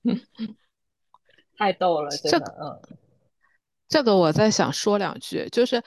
[1.57, 2.97] 太逗了，真的，嗯。
[3.87, 5.83] 这个我再想说两句，就是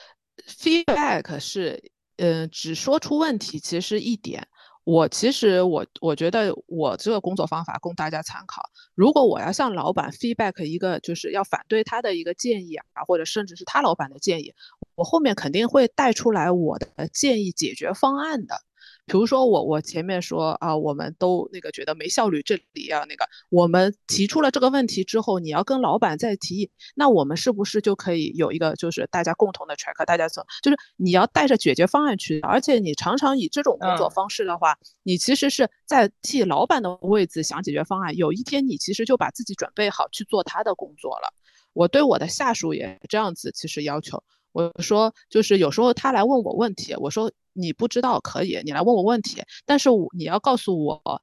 [0.47, 4.47] feedback 是，嗯，只说出问题其实一点。
[4.85, 8.61] 我其实我我觉得我这个工作方法供大家参考。
[8.93, 14.53] 如果我要向老板 feedback 一个就是要反对他的一个建议啊，或者甚至是他老板的建议，
[14.93, 18.61] 我后面肯定会带出来我的建议解决方案的。
[19.05, 41.31] 比如说我我前面说啊，我们都那个觉得没效率，这里要那个，我们提出了这个问题之后，你要跟老板再提议，那我们是不是就可以有一个就是大家共同的 track，大家走，就是你要带着解决方案去，而且你常常以这种工作方式的话，你其实是在替老板的位置想解决方案，有一天你其实就把自己准备好去做他的工作了。
[41.73, 44.23] 我对我的下属也这样子，其实要求。
[44.55, 51.21] 我说，就是有时候他来问我问题，我说你不知道可以，你来问我问题，但是你要告诉我，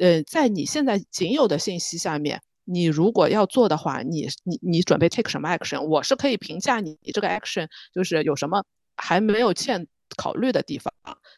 [0.00, 5.80] 呃，在你现在仅有的信息下面，你如果要做的话，你你你准备 take 什么 action？
[5.80, 8.64] 我是可以评价你这个 action，就是有什么
[8.96, 10.92] 还没有欠考虑的地方，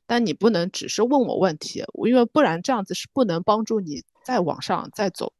[0.06, 5.34] 但你不能只是问我问题，因为不然这样子是不能帮助你再往上再走，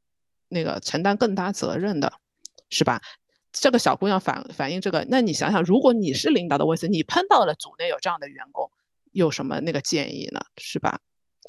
[0.51, 2.12] 那个承担更大责任的，
[2.69, 3.01] 是吧？
[3.55, 8.69] 这个小姑娘反反映这个，那你想想，如果你是领导的位置，你碰到了组内有这样的员工，
[9.12, 10.40] 有什么那个建议呢？
[10.59, 11.01] 是吧？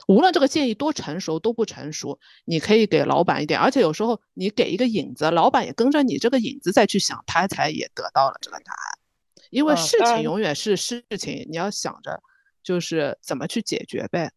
[0.08, 9.00] 无论这个建议多成熟都不成熟，你可以给老板一点，而且有时候你给一个引子，老板也跟着你这个引子再去想，他才也得到了这个答案。
[9.50, 12.22] 因为事情永远是事情，你要想着
[12.62, 14.32] 就是怎么去解决呗。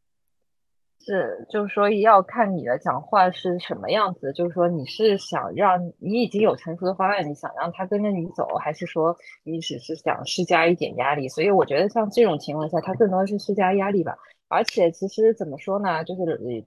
[1.08, 4.30] 是，就是说要看你的讲话是什么样子。
[4.34, 11.26] 就是说你是想让你已经有成熟的方案，你想让他跟着你走，还是说你只是想施加一点压力？
[11.26, 14.18] 所以我觉得像这种情况下，他更多的是施加压力吧。
[14.48, 16.66] 而且其实怎么说呢，就是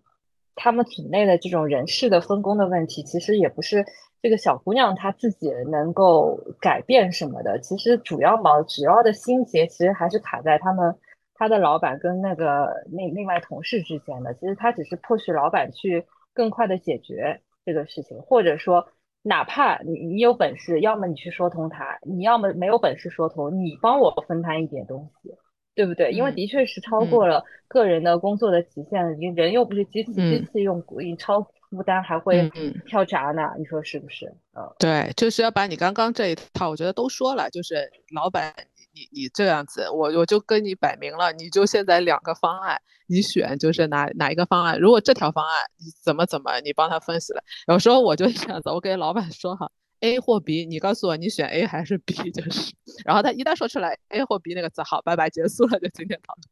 [0.55, 3.85] 他们组内的这种人事的分工的问题，其实也不是
[4.23, 7.59] 这个小姑娘她自己能够改变什么的。
[7.59, 10.95] 其实主要矛主要的心结，其实还是卡在他们。
[11.41, 18.87] 他的老板跟那个那另外同事之间的，其实他只是迫使老板去更快的解决这个事情，或者说，
[19.23, 25.33] 哪怕你你有本事，要么你去说通他，你要么没有本事说通，你帮我分摊一点东西，
[25.73, 26.11] 对不对？
[26.11, 32.51] 因为的确是超过了个人的工作的极限，你人又不是机器，机器用你超负担还会
[32.85, 34.27] 跳闸呢，你说是不是？
[34.55, 38.53] 嗯，对，就是要把你刚刚这一套，我觉得都说了，就是老板。
[38.93, 44.79] 你你这样子，我我就跟你摆明了，你就现在两个方案，你选就是哪哪一个方案。
[44.79, 47.41] 如果这条方案你怎么怎么，你帮他分析了。
[47.67, 52.73] 有时候我就这样子，我给老板说哈，A 或 B，你告诉我你选 A 还是 B 就是。
[53.05, 56.43] 然后他一旦说出来 A 或 B 那个字，好，拜拜，结束了，就今天讨论。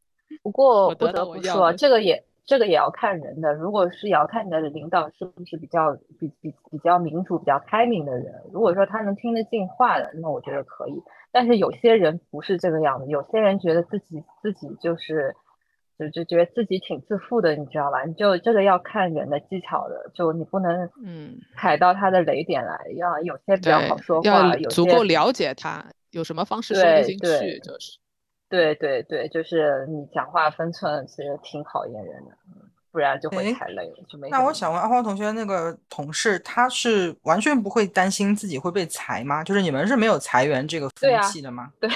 [0.42, 3.54] 不过不得不说，这个也这个也要看人的。
[3.54, 8.34] 如果是也要看你的领导是不是比较比比比较民主、比较开明的人。
[8.52, 11.04] 如果说他能听得进话的，那我觉得可以。
[11.32, 15.36] 但是有些人不是这个样子，有些人觉得自己自己就是，
[16.00, 18.04] 就就觉得自己挺自负的，你知道吧？
[18.06, 28.00] 你就这个要看人的技巧的，就你不能嗯踩到他的雷点来，要有些比较好说话，有足够了解他，有什么方式说得进去，就是，
[28.50, 32.32] 对对对，就是你讲话分寸其实挺考验人的。
[32.92, 34.28] 不然就会太累了，就没。
[34.30, 39.44] 那我想问阿花同学，那个同事他是完全不会担心自己会被裁吗？
[39.44, 41.72] 就是你们是没有裁员这个风气的吗？
[41.80, 41.88] 对，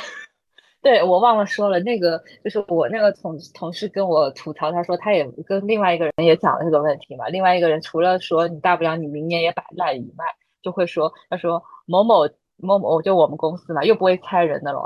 [0.83, 7.27] 对我忘了说了，那个就是我那个同同事跟我吐槽，他说他也跟另外一个人也讲了这个问题嘛。
[7.27, 10.25] 另外一个人除了说你大不了你明年也摆烂以外，
[10.61, 14.83] 就会说他说某某某某就我们公司嘛，又不会裁人的了，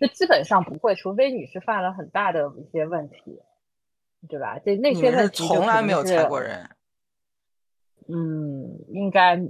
[0.00, 3.40] 就基本上不会，除非你是犯了很大的一些问题。
[4.28, 4.58] 对吧？
[4.62, 6.68] 这那些问题从来没有裁过人。
[8.06, 9.40] 嗯，应该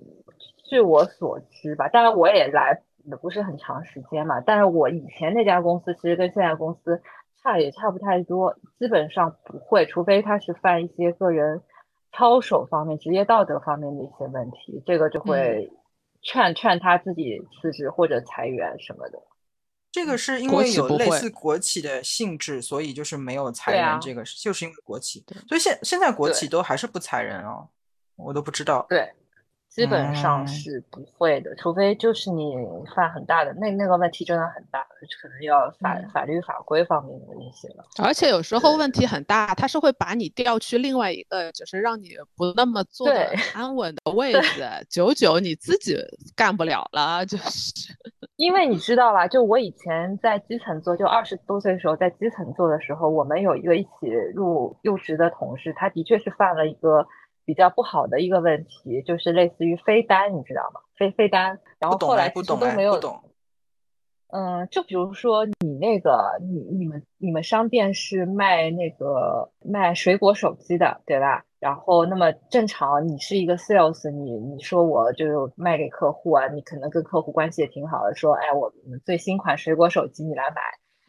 [0.69, 1.89] 据我所知吧。
[1.89, 4.41] 当然我也来也不是很长时间嘛。
[4.41, 7.03] 但是我以前那家公司其实跟现在公司
[7.43, 11.63] 差也差不太多，基本上不会，除非他是犯一些个人
[12.13, 15.73] 操守方面、职业道德方面的一些问题，这个就会
[16.23, 19.21] 劝劝他自己辞职或者裁员什么的。
[19.93, 23.99] 这个是因为有类似国企的性质，所以就是没有裁员。
[24.01, 27.69] 这个就是因为国企，所以现现在国企都还是不裁人哦，
[28.17, 28.87] 我都不知道。
[28.89, 29.13] 对，
[29.71, 32.55] 基本上是不会的，除非就是你
[32.95, 34.83] 犯很大的那那个问题真的很大，
[35.23, 37.85] 可能要法法律法规方面的一些了。
[38.03, 43.09] 而且有时候问题很大，他是会把你调去另外一个，就是让你不那么坐
[43.55, 45.97] 安稳的位置，久久你自己
[46.35, 47.95] 干不了了，就是。
[48.37, 57.07] 因为你知道吧，就我以前在基层做，就二十多岁的时候在基层做的时候，我们有一个一起入入职的同事，他的确是犯了一个
[57.51, 60.81] 比较不好的一个问题，就是类似于飞单，你知道吗？
[60.97, 63.01] 飞飞单，然后后来其实都没有。
[64.29, 71.45] 嗯，就比如说你那个，你你们你们商店是卖那个卖水果手机的，对吧？
[71.59, 80.61] 然后那么正常，你是一个 sales，你你说我就卖给客户啊，你可能跟客户关系也挺好的，说哎，我们最新款水果手机你来买。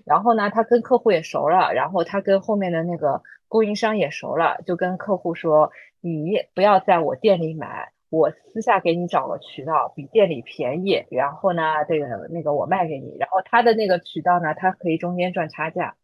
[0.03, 3.21] 然后呢，他跟客户也熟了，然后他跟后面的那个
[3.51, 7.91] 供应商也熟了，就跟客户说，你不要在我店里买。
[8.09, 15.95] 我私下给你找个渠道，比店里便宜，然后呢，这个那个我卖给你，然后他的那个渠道呢，他可以中间赚差价，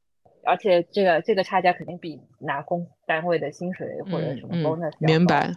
[0.45, 5.51] 而且这个这个差价肯定比拿公单位的薪水或者什么 bonus 明白？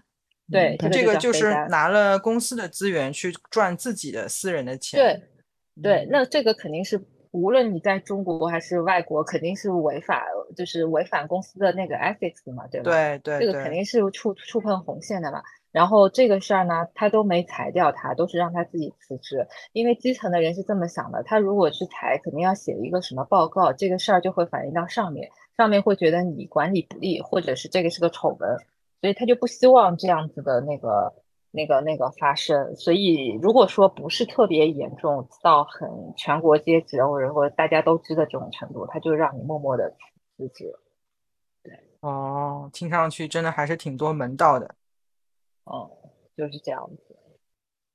[0.51, 4.99] 对，这个就是拿了公司的资源去赚自己的私人的钱。
[4.99, 5.23] 对，
[5.81, 7.01] 对，那这个肯定是
[7.33, 10.27] 无论你在中国还是外国，肯定是违法，
[10.57, 12.91] 就是违反公司的那个 ethics 嘛，对吧？
[12.91, 15.43] 对对，这个肯定是触触碰红线的嘛。
[15.73, 19.47] 然后这个事儿呢，他都没裁掉他，都是让他自己辞职。
[19.73, 28.57] 因为基层的人是这么想的，他如果去裁，肯定要写一个什么报告，这个事儿就会反映到上面，上面会觉得你管理不力，或者是这个是个丑闻，
[29.01, 31.15] 所以他就不希望这样子的那个、
[31.51, 32.75] 那个、那个发生。
[32.77, 39.95] 所以如果说不是特别严重到很全国皆知或者说大家都知的这种程度，他就让你默默的
[40.37, 40.73] 辞职。
[41.63, 44.75] 对，哦，听上去真的还是挺多门道的。
[45.65, 45.91] 哦，
[46.37, 47.17] 就是这样子。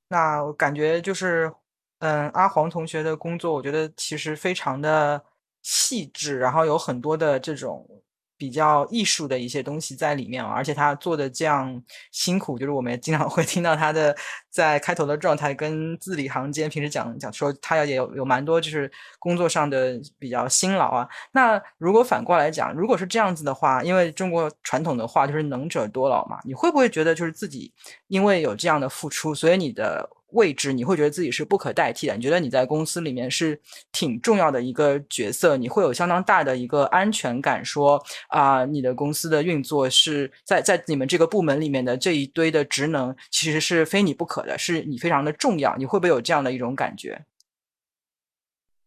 [0.08, 1.52] 那我感觉就是，
[1.98, 5.24] 嗯，阿黄同学的工作，我觉得其实非常的
[5.62, 7.88] 细致，然后有很多的这种。
[8.36, 11.82] 比较艺术的一些东西在里面而且他做的这样
[12.12, 14.14] 辛苦，就是我们经常 会听到他的
[14.50, 21.08] 在开头的状态跟字里行间，平时讲讲说他也有有蛮多就是工作上的比较辛劳啊。
[21.32, 27.72] 那如果反过来讲，如果是这样子的话，因为中国传统的话就是能者多劳嘛，你会不会觉得就是自己
[28.08, 30.08] 因为有这样的付出，所以你的？
[30.32, 33.60] 位置你会觉得自己是不可代替的，你觉得你在公司里面是
[33.92, 47.24] 挺重要的一个角色，你会有相当大的一个安全感，说啊，你的公司的运作是在在你们这个部门里面的这一堆的职能其实是非你不可的，是你非常的重要，你会不会有这样的一种感觉？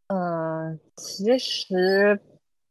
[0.07, 2.19] 嗯，其实。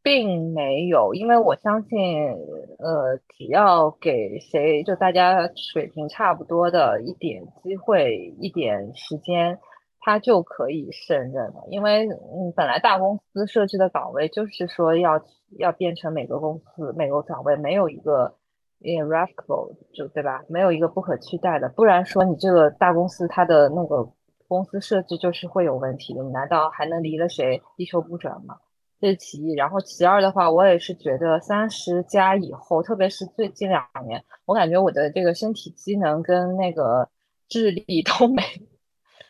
[0.09, 2.33] 并没有，因为我相信，
[2.79, 9.59] 呃，只要给谁就大家水平差不多的一点机会、一点时间，
[10.01, 11.67] 他就可以胜任了。
[11.69, 15.21] 因为，嗯，本来大公司设置的岗位就是说要
[15.59, 18.35] 要变成每个公司每个岗位没有一个
[18.81, 20.43] irrevocable，就对吧？
[20.49, 24.11] 没有一个不可取代的，不然说你这个大公司它的那个
[24.49, 26.23] 公司设置就是会有问题的。
[26.23, 28.57] 你难道还能离了谁地球不转吗？
[29.01, 37.09] 这是其一，然后其二的话，我也是觉得三十加以后，特别是最近两年，我感觉我的这个身体机能跟那个
[37.49, 38.43] 智力 都没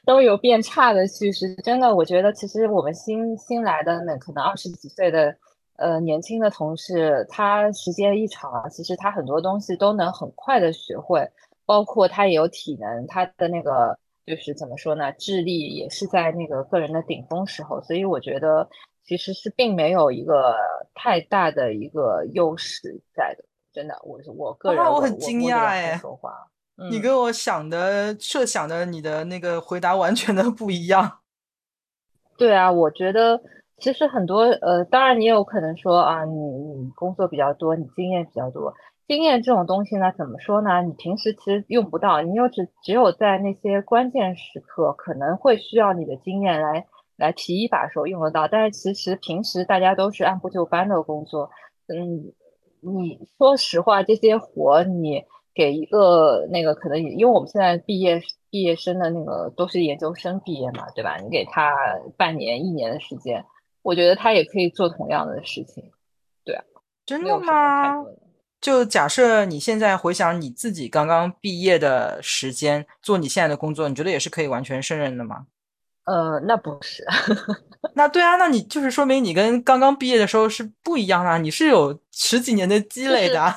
[0.07, 1.55] 都有变差的趋势。
[1.57, 5.37] 真的，我觉得其实我们新新来的那可能二十几岁的
[5.77, 11.29] 呃年轻的同事，他时间一长，其实他很多东西都能很快的学会，
[11.67, 18.67] 包括他也有体能，他的那个就是怎么说呢，智力也是在那个个人的顶峰时候，所以我觉得。
[19.09, 20.55] 其实是并没有一个
[20.95, 26.47] 太大的一个优势在的，真的，我是我个人，我很惊讶哎，说话，
[26.91, 31.21] 你跟我想的设想的你的那个回答完全的不一样。
[32.37, 33.41] 对啊，我觉得
[33.79, 38.75] 其实很多呃，当然你有可能说啊，你你工作比较多，你经验比较多，
[39.07, 40.83] 经验这种东西呢，怎么说呢？
[40.83, 46.87] 你平时其实用不到，你又只只有在那些关键时刻可能会需要你的经验来。
[47.19, 51.51] 来提一把手用得到，但是其实平时大家都是按部就班的工作。
[51.89, 52.33] 嗯，
[52.81, 61.17] 你说实话，这些活你给一个那个可能，因为我们现在毕业毕业生的那个都是研究生毕业嘛，对吧？
[61.17, 61.75] 你给他
[62.17, 63.45] 半年一年的时间，
[63.83, 65.91] 我觉得他也可以做同样的事情。
[66.45, 66.65] 对啊，
[67.05, 68.05] 真的吗？
[68.61, 75.47] 就假设你现在回想你自己刚刚毕业的时间，做你现在的工作，你觉得也是可以完全胜任的吗？
[76.09, 77.05] 呃，那不是，
[77.95, 83.55] 那对啊，那你就是说明你跟刚刚毕业的时候是不一样啊，你是有十几年的积累的。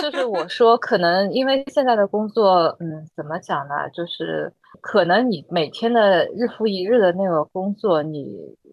[0.00, 3.74] 就是我说，可能因为现在的工作，嗯，怎么讲呢？
[3.92, 8.24] 就是可能你每天的日复一日的那个工作，你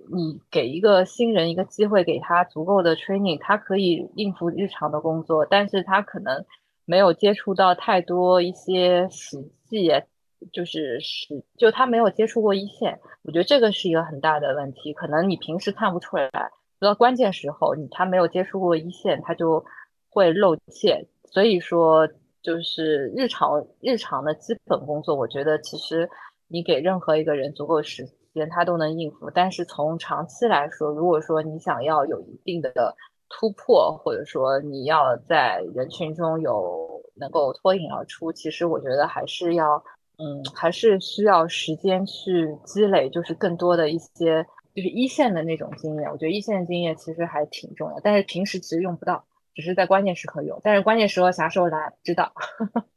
[0.09, 6.45] 你给一个新人一个机会，给他足够的 training，他可以应付日常的工作，但是他可能
[6.85, 9.37] 没有接触到太多一些实
[9.69, 9.91] 际。
[10.53, 14.93] 就是是就他没有接触过一线，我觉得这个是一个很大的问题。
[14.93, 16.29] 可能你平时看不出来，
[16.79, 19.65] 到关键时候你他没有接触过一线，他就
[20.09, 21.07] 会露怯。
[21.25, 22.07] 所以说，
[22.41, 26.07] 就是日常日常的基本工作，我觉得其实
[26.47, 29.29] 你给任何一个人足够时间，他都能应付。
[29.31, 32.95] 但是从长期来说，如果说你想要有一定的
[33.27, 39.83] 突破，或者说你要在人群中有能够脱颖而出，其实我觉得还是要。
[40.17, 44.43] 嗯，还是需要时间去积累，就是更多的一些，
[44.73, 46.09] 就是一线的那种经验。
[46.09, 50.59] 我觉得一线经验其实还挺重要，但是平时其实用不到，只是在关键时刻用。
[50.63, 52.33] 但是关键时候啥时候来，知道。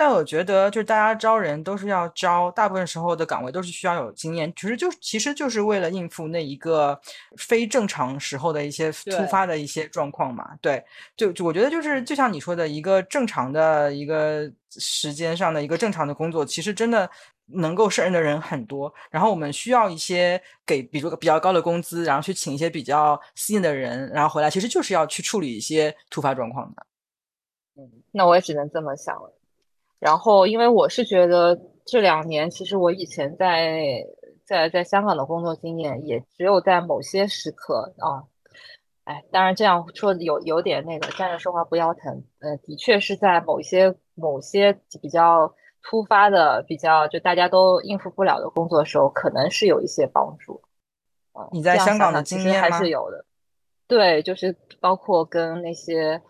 [0.00, 6.98] 但我觉得，就是大家招人都是要招，大部分时候的岗位都是需要有经验，其实就其实就是为了应付那一个
[7.36, 10.56] 非正常时候的一些突发的一些状况嘛。
[10.62, 10.82] 对，
[11.14, 17.06] 就就我觉得就是就像你说的一个正常的一个时间上的一个正常的工作，其实真的
[17.44, 18.90] 能够胜任的人很多。
[19.10, 26.86] 然后我们需要一些给，比如比较高的工资，然后去请一些比较吸引的人，然后回来，其实就是要去处理一些突发状况的。
[27.76, 29.36] 嗯，那我也只能这么想了。
[30.00, 34.02] 然后，因为我是觉得这两年，其实我以前在
[34.46, 38.24] 在在香港的工作经验，也只有在某些时刻啊，
[39.04, 44.72] 哎，当然这样说有有点那个站着说话不腰疼，呃，的确是在某些某些
[45.02, 50.62] 比较突发的、比较就大家都应付不了的工作时候，可能是有一些帮助。
[51.52, 53.26] 你在香港的经验还是有的，
[53.86, 56.22] 对，就是包括跟那些。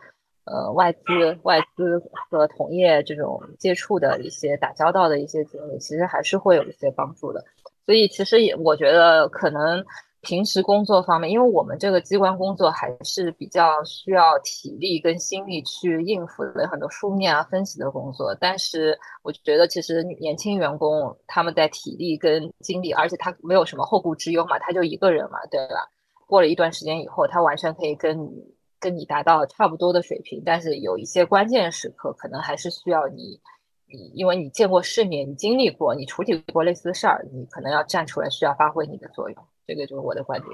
[0.50, 7.44] 呃，外资、外资和同业这种接触的一些打交道的一些经历，其实还是会有一些帮助的。
[7.86, 9.84] 所以，其实也我觉得，可能
[10.22, 18.34] 平时工作方面，因为我们这个机关工作还是比较需要体力跟心力去应付的很多书面啊、分析的工作。
[18.40, 25.88] 但是，我觉得其实年轻员工他们在体力跟精力，而且他没有什么后顾之忧嘛，他就一个人嘛，对吧？
[26.26, 28.54] 过了一段时间以后，他完全可以跟你。
[28.80, 33.38] 跟你达到差不多的水平，但是有一些关键时刻，可能还是需要你，
[33.86, 39.46] 你因为你见过世面，你经历过，你处理过类似的事儿，你可能要站出来，需要发挥你的作用。
[39.66, 40.50] 这个就是我的观点。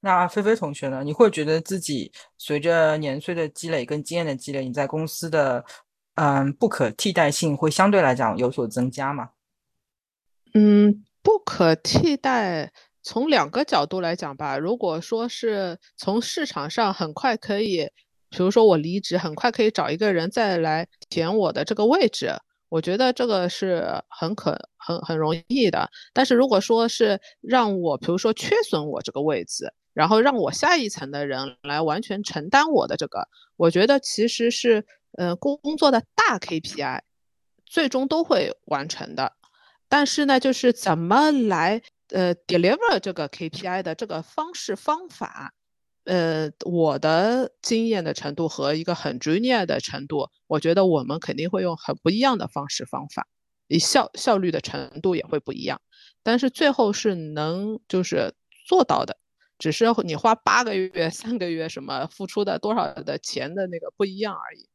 [0.00, 1.02] 那菲菲同学呢？
[1.02, 5.64] 你会觉得自己随着年岁的积累跟经验的积累，你在公司的
[6.14, 9.30] 嗯不可替代性会相对来讲有所增加吗？
[10.54, 12.72] 嗯，不可替代。
[13.08, 17.88] 从两个角度来讲吧，如果说是从市场上很快可以，
[18.28, 22.30] 比如说我离职，很快可以找一个人再来填我的这个位置，
[22.68, 25.88] 我觉得这个是很可很很容易的。
[26.12, 34.84] 但是如果说是让我，比如说缺损我这个位置，然后让我下一层的人来完全承担我的这个，我觉得其实是
[35.16, 37.00] 呃工作的大 KPI，
[37.64, 39.32] 最终都会完成的。
[39.88, 41.80] 但是呢，就是怎么来。
[42.10, 45.52] 呃，deliver 这个 KPI 的这个方式方法，
[46.04, 53.26] 呃，我的经验的程度和一个很 junior 的程度，我觉得我们肯定会用很不一样的方式方法，
[53.78, 55.80] 效效率的程度也会不一样。
[56.22, 58.32] 但是最后是能就是
[58.66, 59.18] 做到的，
[59.58, 64.66] 只是你花八个月、三个月什么付出的多少的钱的那个不一样而已。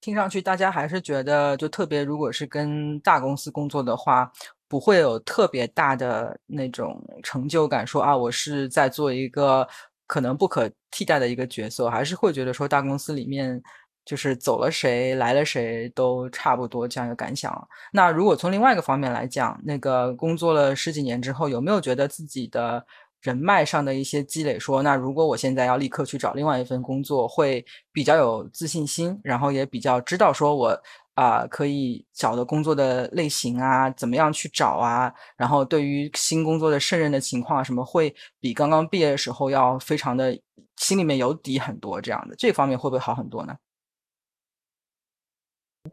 [0.00, 4.32] 听上去大家还是觉得，就特别如果是跟大公司工作的话。
[4.70, 9.66] 不会有特别大的那种成就感，说啊，我是在做一个
[10.06, 13.60] 可能不可替代的一个角色，还是会觉得说大公司里面
[14.04, 17.52] 就是走了谁来了谁都差不多这样一个感想。
[17.92, 22.86] 那如果从另外一个方面来讲，那个工作了十几年之后，有没有觉得自己的
[23.22, 30.80] 人脉上的一些积累，说那如果我现在要立刻去找另外一份工作，会比较有自信心，然后也比较知道说我。
[31.14, 35.12] 啊，可以找的工作的类型啊，怎么样去找啊？
[35.36, 40.38] 然后对于新工作的胜任的情况，什么会比刚刚毕业的时候要非常的
[40.76, 43.56] 心里面有底很多这样的，这方面会不会好很多呢？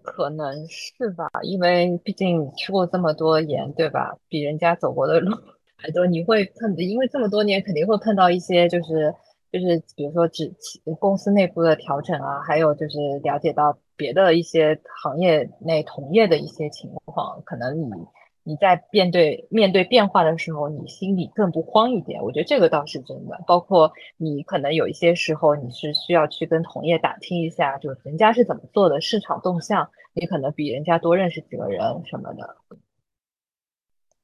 [0.03, 4.13] 可能是吧，因为毕竟吃过这么多盐，对吧？
[4.27, 5.35] 比人家走过的路
[5.77, 9.13] 还多，你会碰，因为这么多年肯定会碰到一些就是
[9.51, 10.53] 就是比如说只
[10.99, 13.77] 公司内部的调整啊，还有就是了解到。
[13.99, 17.89] 别的一些行业内同业的一些情况，可能你
[18.43, 22.21] 你在面对面对变化的时候，你心里更不慌一点。
[22.21, 23.43] 我觉得这个倒是真的。
[23.47, 32.55] 包括你可能有一些时候，你是需要去跟同业打听一下，就是人家是怎么做的，市场动向，你可能比人家多认识几个人什么的。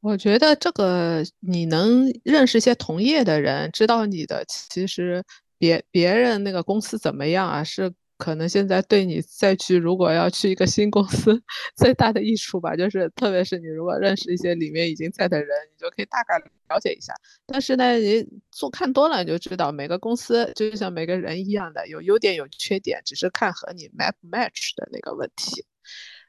[0.04, 5.24] 我觉得这个你能认识一些同业的人，知道你的其实
[5.58, 7.92] 别别人那个公司怎么样啊，是。
[8.18, 11.42] 可能现在对你再去，如果要去一个新公司，
[11.76, 16.38] 最大的益处吧，就是特别是你如果认识一些里面已经在的人，你就可以大概
[16.70, 17.14] 了解一下。
[17.48, 25.66] 但是呢，你做看多了，你就知道每个公司就像每个人一样的，有优点有缺点，只是看和你 match match 的那个问题。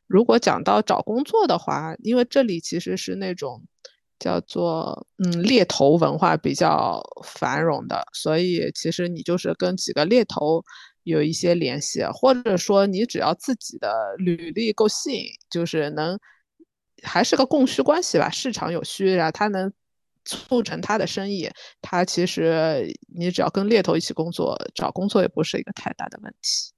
[0.06, 3.62] 如果讲到找工作的话，因为这里其实是那种
[4.18, 10.62] 叫做嗯猎头文化比较繁荣的，所以其实你就是跟几个猎头。
[11.04, 16.18] 有一些联系，或者说你只要自己的履历够吸引，就是能
[17.02, 19.70] 还是个供需关系吧，市场有需啊，他能
[20.24, 21.50] 促成他的生意，
[21.82, 26.73] 他其实你只要跟猎头一起工作，找工作也不是一个太大的问题。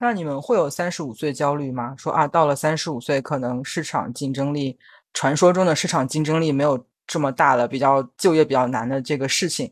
[0.00, 1.94] 那你们会有三十五岁焦虑吗？
[1.98, 4.78] 说啊，到了三十五岁，可能市场竞争力，
[5.12, 9.70] 传说中的市场竞争力没有这么大了，比较就业比较难的这个事情。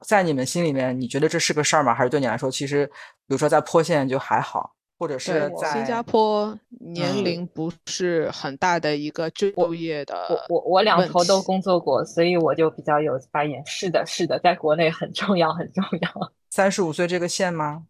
[0.00, 1.94] 在你们心里面，你觉得这是个事儿吗？
[1.94, 10.46] 还是对你来说，其实，比如说在坡县就还好，或者是在新加坡，年龄不是很大的一个就业的。
[10.48, 13.62] 我我我两头都工作过，所以我就比较有发言。
[13.66, 16.32] 是的，是的，在国内很重要，很重要。
[16.50, 17.84] 三十五岁这个线吗？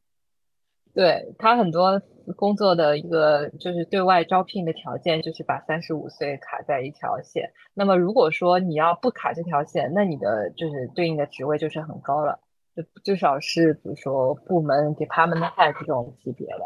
[0.97, 2.03] 对他很多。
[2.35, 7.53] 工作的一个就是对外招聘的条件，就是把三十五岁卡在一条线。
[7.73, 12.41] 那么如果说你要不卡这条线，那你的就是对应的职位就是很高了，
[12.75, 16.65] 就至少是比如说部门 department head 这种级别的，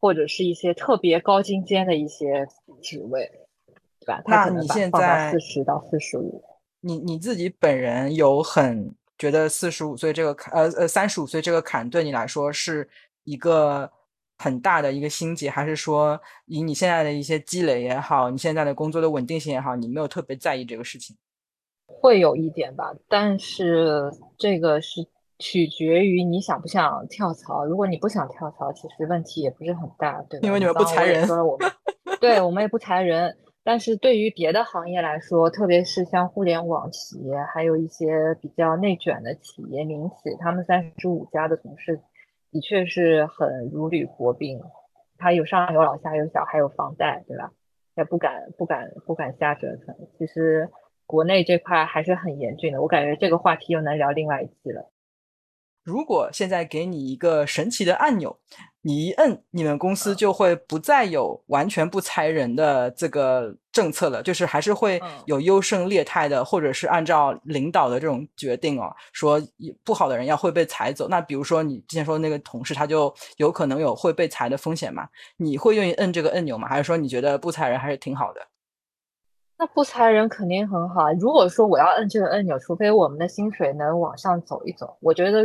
[0.00, 2.48] 或者是一些特别高精尖的一些
[2.82, 3.30] 职位，
[4.00, 4.20] 对吧？
[4.26, 6.42] 那你现在四十到四十五，
[6.80, 12.88] 你你自己本人有很觉得四十五岁这个坎，呃呃三十五岁这个坎对你来说是
[13.30, 13.90] 一个。
[14.42, 21.14] 很大的一个心结，还是说以你现在的一些积累也好，你现在的工作的稳定性也好，你没有特别在意这个事情？
[21.86, 25.06] 会有一点吧，但是这个是
[25.38, 27.66] 取决于你想不想跳槽。
[27.66, 30.46] 如果你不想跳槽，其实问题也不是很大，对吧？
[30.46, 31.28] 因为你们不裁人。
[31.46, 31.70] 我们，
[32.18, 33.36] 对我们也不裁人。
[33.62, 42.00] 但是对于别的行业来说，特别是像互联网企业，还有一些比较内卷的企业、民企，他们三十五家的同事。
[42.50, 44.60] 的确是很如履薄冰，
[45.18, 47.52] 他有上有老下有小还有房贷，对吧？
[47.96, 49.94] 也不敢不敢不敢瞎折腾。
[50.18, 50.70] 其实
[51.06, 54.90] 国内这块还是很严峻的，我感觉这个话题又能聊另外一期了。
[55.82, 58.38] 如果现在给你一个神奇的按钮，
[58.82, 69.40] 你一摁，你们公司就会不再有完全不裁人的这个政策了，就是还是会有优胜劣汰的，或者是按照领导的这种决定哦，说
[69.84, 71.08] 不好的人要会被裁走。
[71.08, 75.08] 那比如说你之前说的那个同事，他就有可能有会被裁的风险嘛？
[75.36, 76.68] 你会愿意摁这个按钮吗？
[76.68, 78.40] 还是说你觉得不裁人还是挺好的？
[79.60, 81.12] 那不裁人肯定很好。
[81.20, 85.44] 如果说我要摁这个按钮，除非我们的薪水能往上走一走，我觉得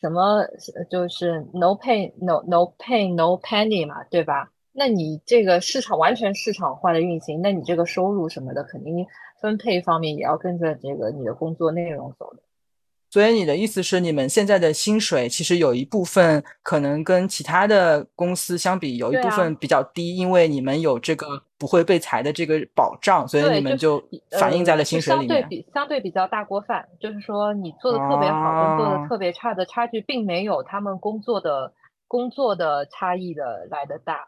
[0.00, 0.46] 什么
[0.88, 4.48] 就是 no pay no no pay no penny 嘛，对吧？
[4.70, 9.04] 那你这个市场完全市场化的运行，那你这个收入什么的，肯定
[9.40, 12.40] 分配方面也要跟着这个你的工作内容走的。
[13.10, 24.02] 所以你的意思是，你们现在的薪水其实有一部分可能跟其他的公司相比，有一部分比较低，因为你们有这个不会被裁的这个保障，所以你们就
[24.38, 25.28] 反映在了薪水里面。
[25.28, 31.72] 相对比相对比较大锅饭，就是说你做的特别好跟做的特别差的差距，并没有他们工作的
[32.06, 34.24] 工作的差异的来的大。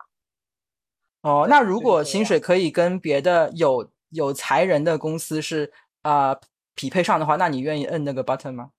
[1.23, 5.73] 哦，那如果薪水可以跟别的有有裁人的公司是
[6.03, 6.37] 啊？
[6.77, 8.71] 匹配上的话，那你愿意摁那个 button 吗？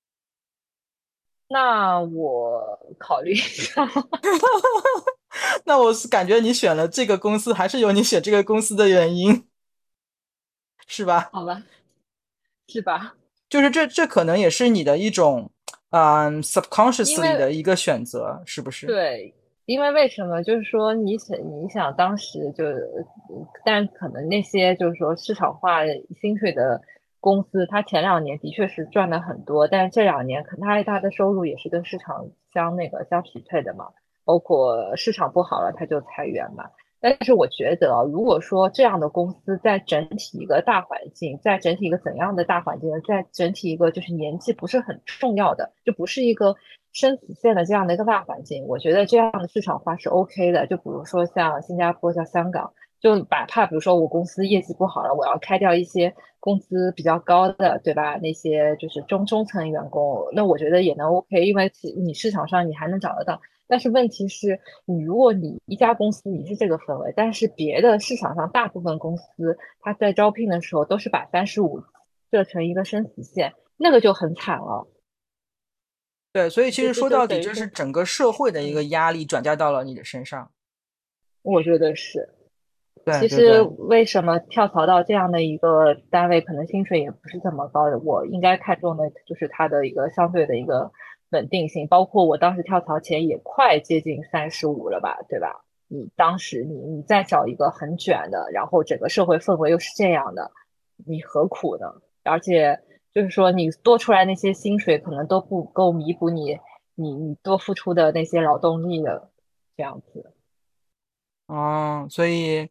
[1.51, 3.85] 那我考虑一下。
[5.65, 9.45] 那我是感觉你选了这个公司，还是有你选这个公司的原因，
[10.87, 11.29] 是吧？
[11.33, 11.61] 好吧，
[12.67, 13.15] 是吧？
[13.49, 15.51] 就是这，这可能也是你的一种，
[15.89, 18.87] 嗯，subconsciously 的一个选择，是不是？
[18.87, 19.33] 对，
[19.65, 20.41] 因为为什么？
[20.41, 22.63] 就是说，你想，你想当时就，
[23.65, 25.81] 但可能那些就是说市场化
[26.21, 26.81] 薪水的。
[27.21, 33.89] 公司它前两年的确是赚的很多，但是这两年可能它它的收入也是跟市场相那个相匹配的嘛，
[34.25, 36.65] 包括市场不好了，它就裁员嘛。
[36.99, 46.55] 但是我觉得，如果说这样的公司在整体一个大环境，在整体一个怎样的大环境，在整体一个就是年纪不是很重要的，就不是一个
[46.91, 50.65] 生死线的这样的一个大环境，我觉得这样的市场化是 OK 的。
[50.65, 52.73] 就比如说像新加坡、像香港。
[53.01, 58.15] 就哪怕比如说我公司业绩不好了，我要开掉一些工资比较高的，对吧？
[58.17, 63.41] 那些就是中中层员工，那我觉得也能 OK，因为你市场上你还能找得到。
[63.67, 71.81] 但是问题是你如果你一家公司你是这个氛围，但是别的市场上大部分公司他在招聘的时候都是把三十五
[72.29, 74.87] 设成一个生死线，那个就很惨了。
[76.33, 80.51] 对，所以其实说到底，就是整个社会的一个压力转嫁到了你的身上。
[81.41, 82.29] 我觉得是。
[83.03, 87.97] 对，其实为什么跳槽到这样的一个单位，可能薪水也不是这么高的？
[87.99, 90.91] 我应该看重的就是它的一个相对的一个
[91.31, 91.87] 稳定性。
[91.87, 95.63] 包括我当时跳槽前也快接近三十五了吧，对吧？
[95.87, 100.51] 你当时你你再找一个很卷的，然后整个社会氛围又是这样的，
[101.05, 101.93] 你何苦呢？
[102.23, 102.79] 而且
[103.13, 106.59] 就是说，你多出来那些薪水可能都不够弥补你
[106.95, 109.29] 你你多付出的那些劳动力的，
[109.75, 110.31] 这样子。
[111.51, 112.69] 哦，所以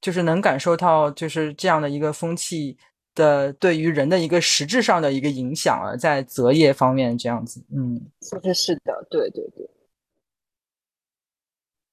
[0.00, 2.76] 就是能感受到就是这样的一个风气
[3.14, 9.70] 的对于人的一个实质上的一个影响啊，在择业方面这样子，嗯，其实是的，对对对。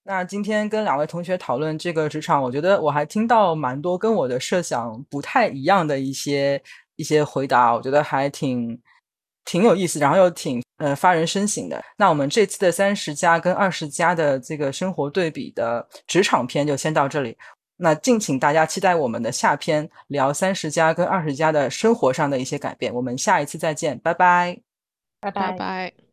[0.06, 6.62] 那今天跟两位同学讨论这个职场，我觉得我还听到蛮多跟我的设想不太一样的一些
[6.96, 8.82] 一些回答，我觉得还挺
[9.46, 10.62] 挺有意思，然后又挺。
[10.78, 11.82] 呃，发人深省的。
[11.98, 17.38] 那我们这次的三十加跟二十加的这个生活对比的职场篇就先到这里。
[17.78, 22.94] 那敬请大家期待我们的下篇，聊三十加跟二十加的生活上的一些改变。
[22.94, 24.60] 我们下一次再见，拜拜，
[25.22, 26.13] 拜拜拜。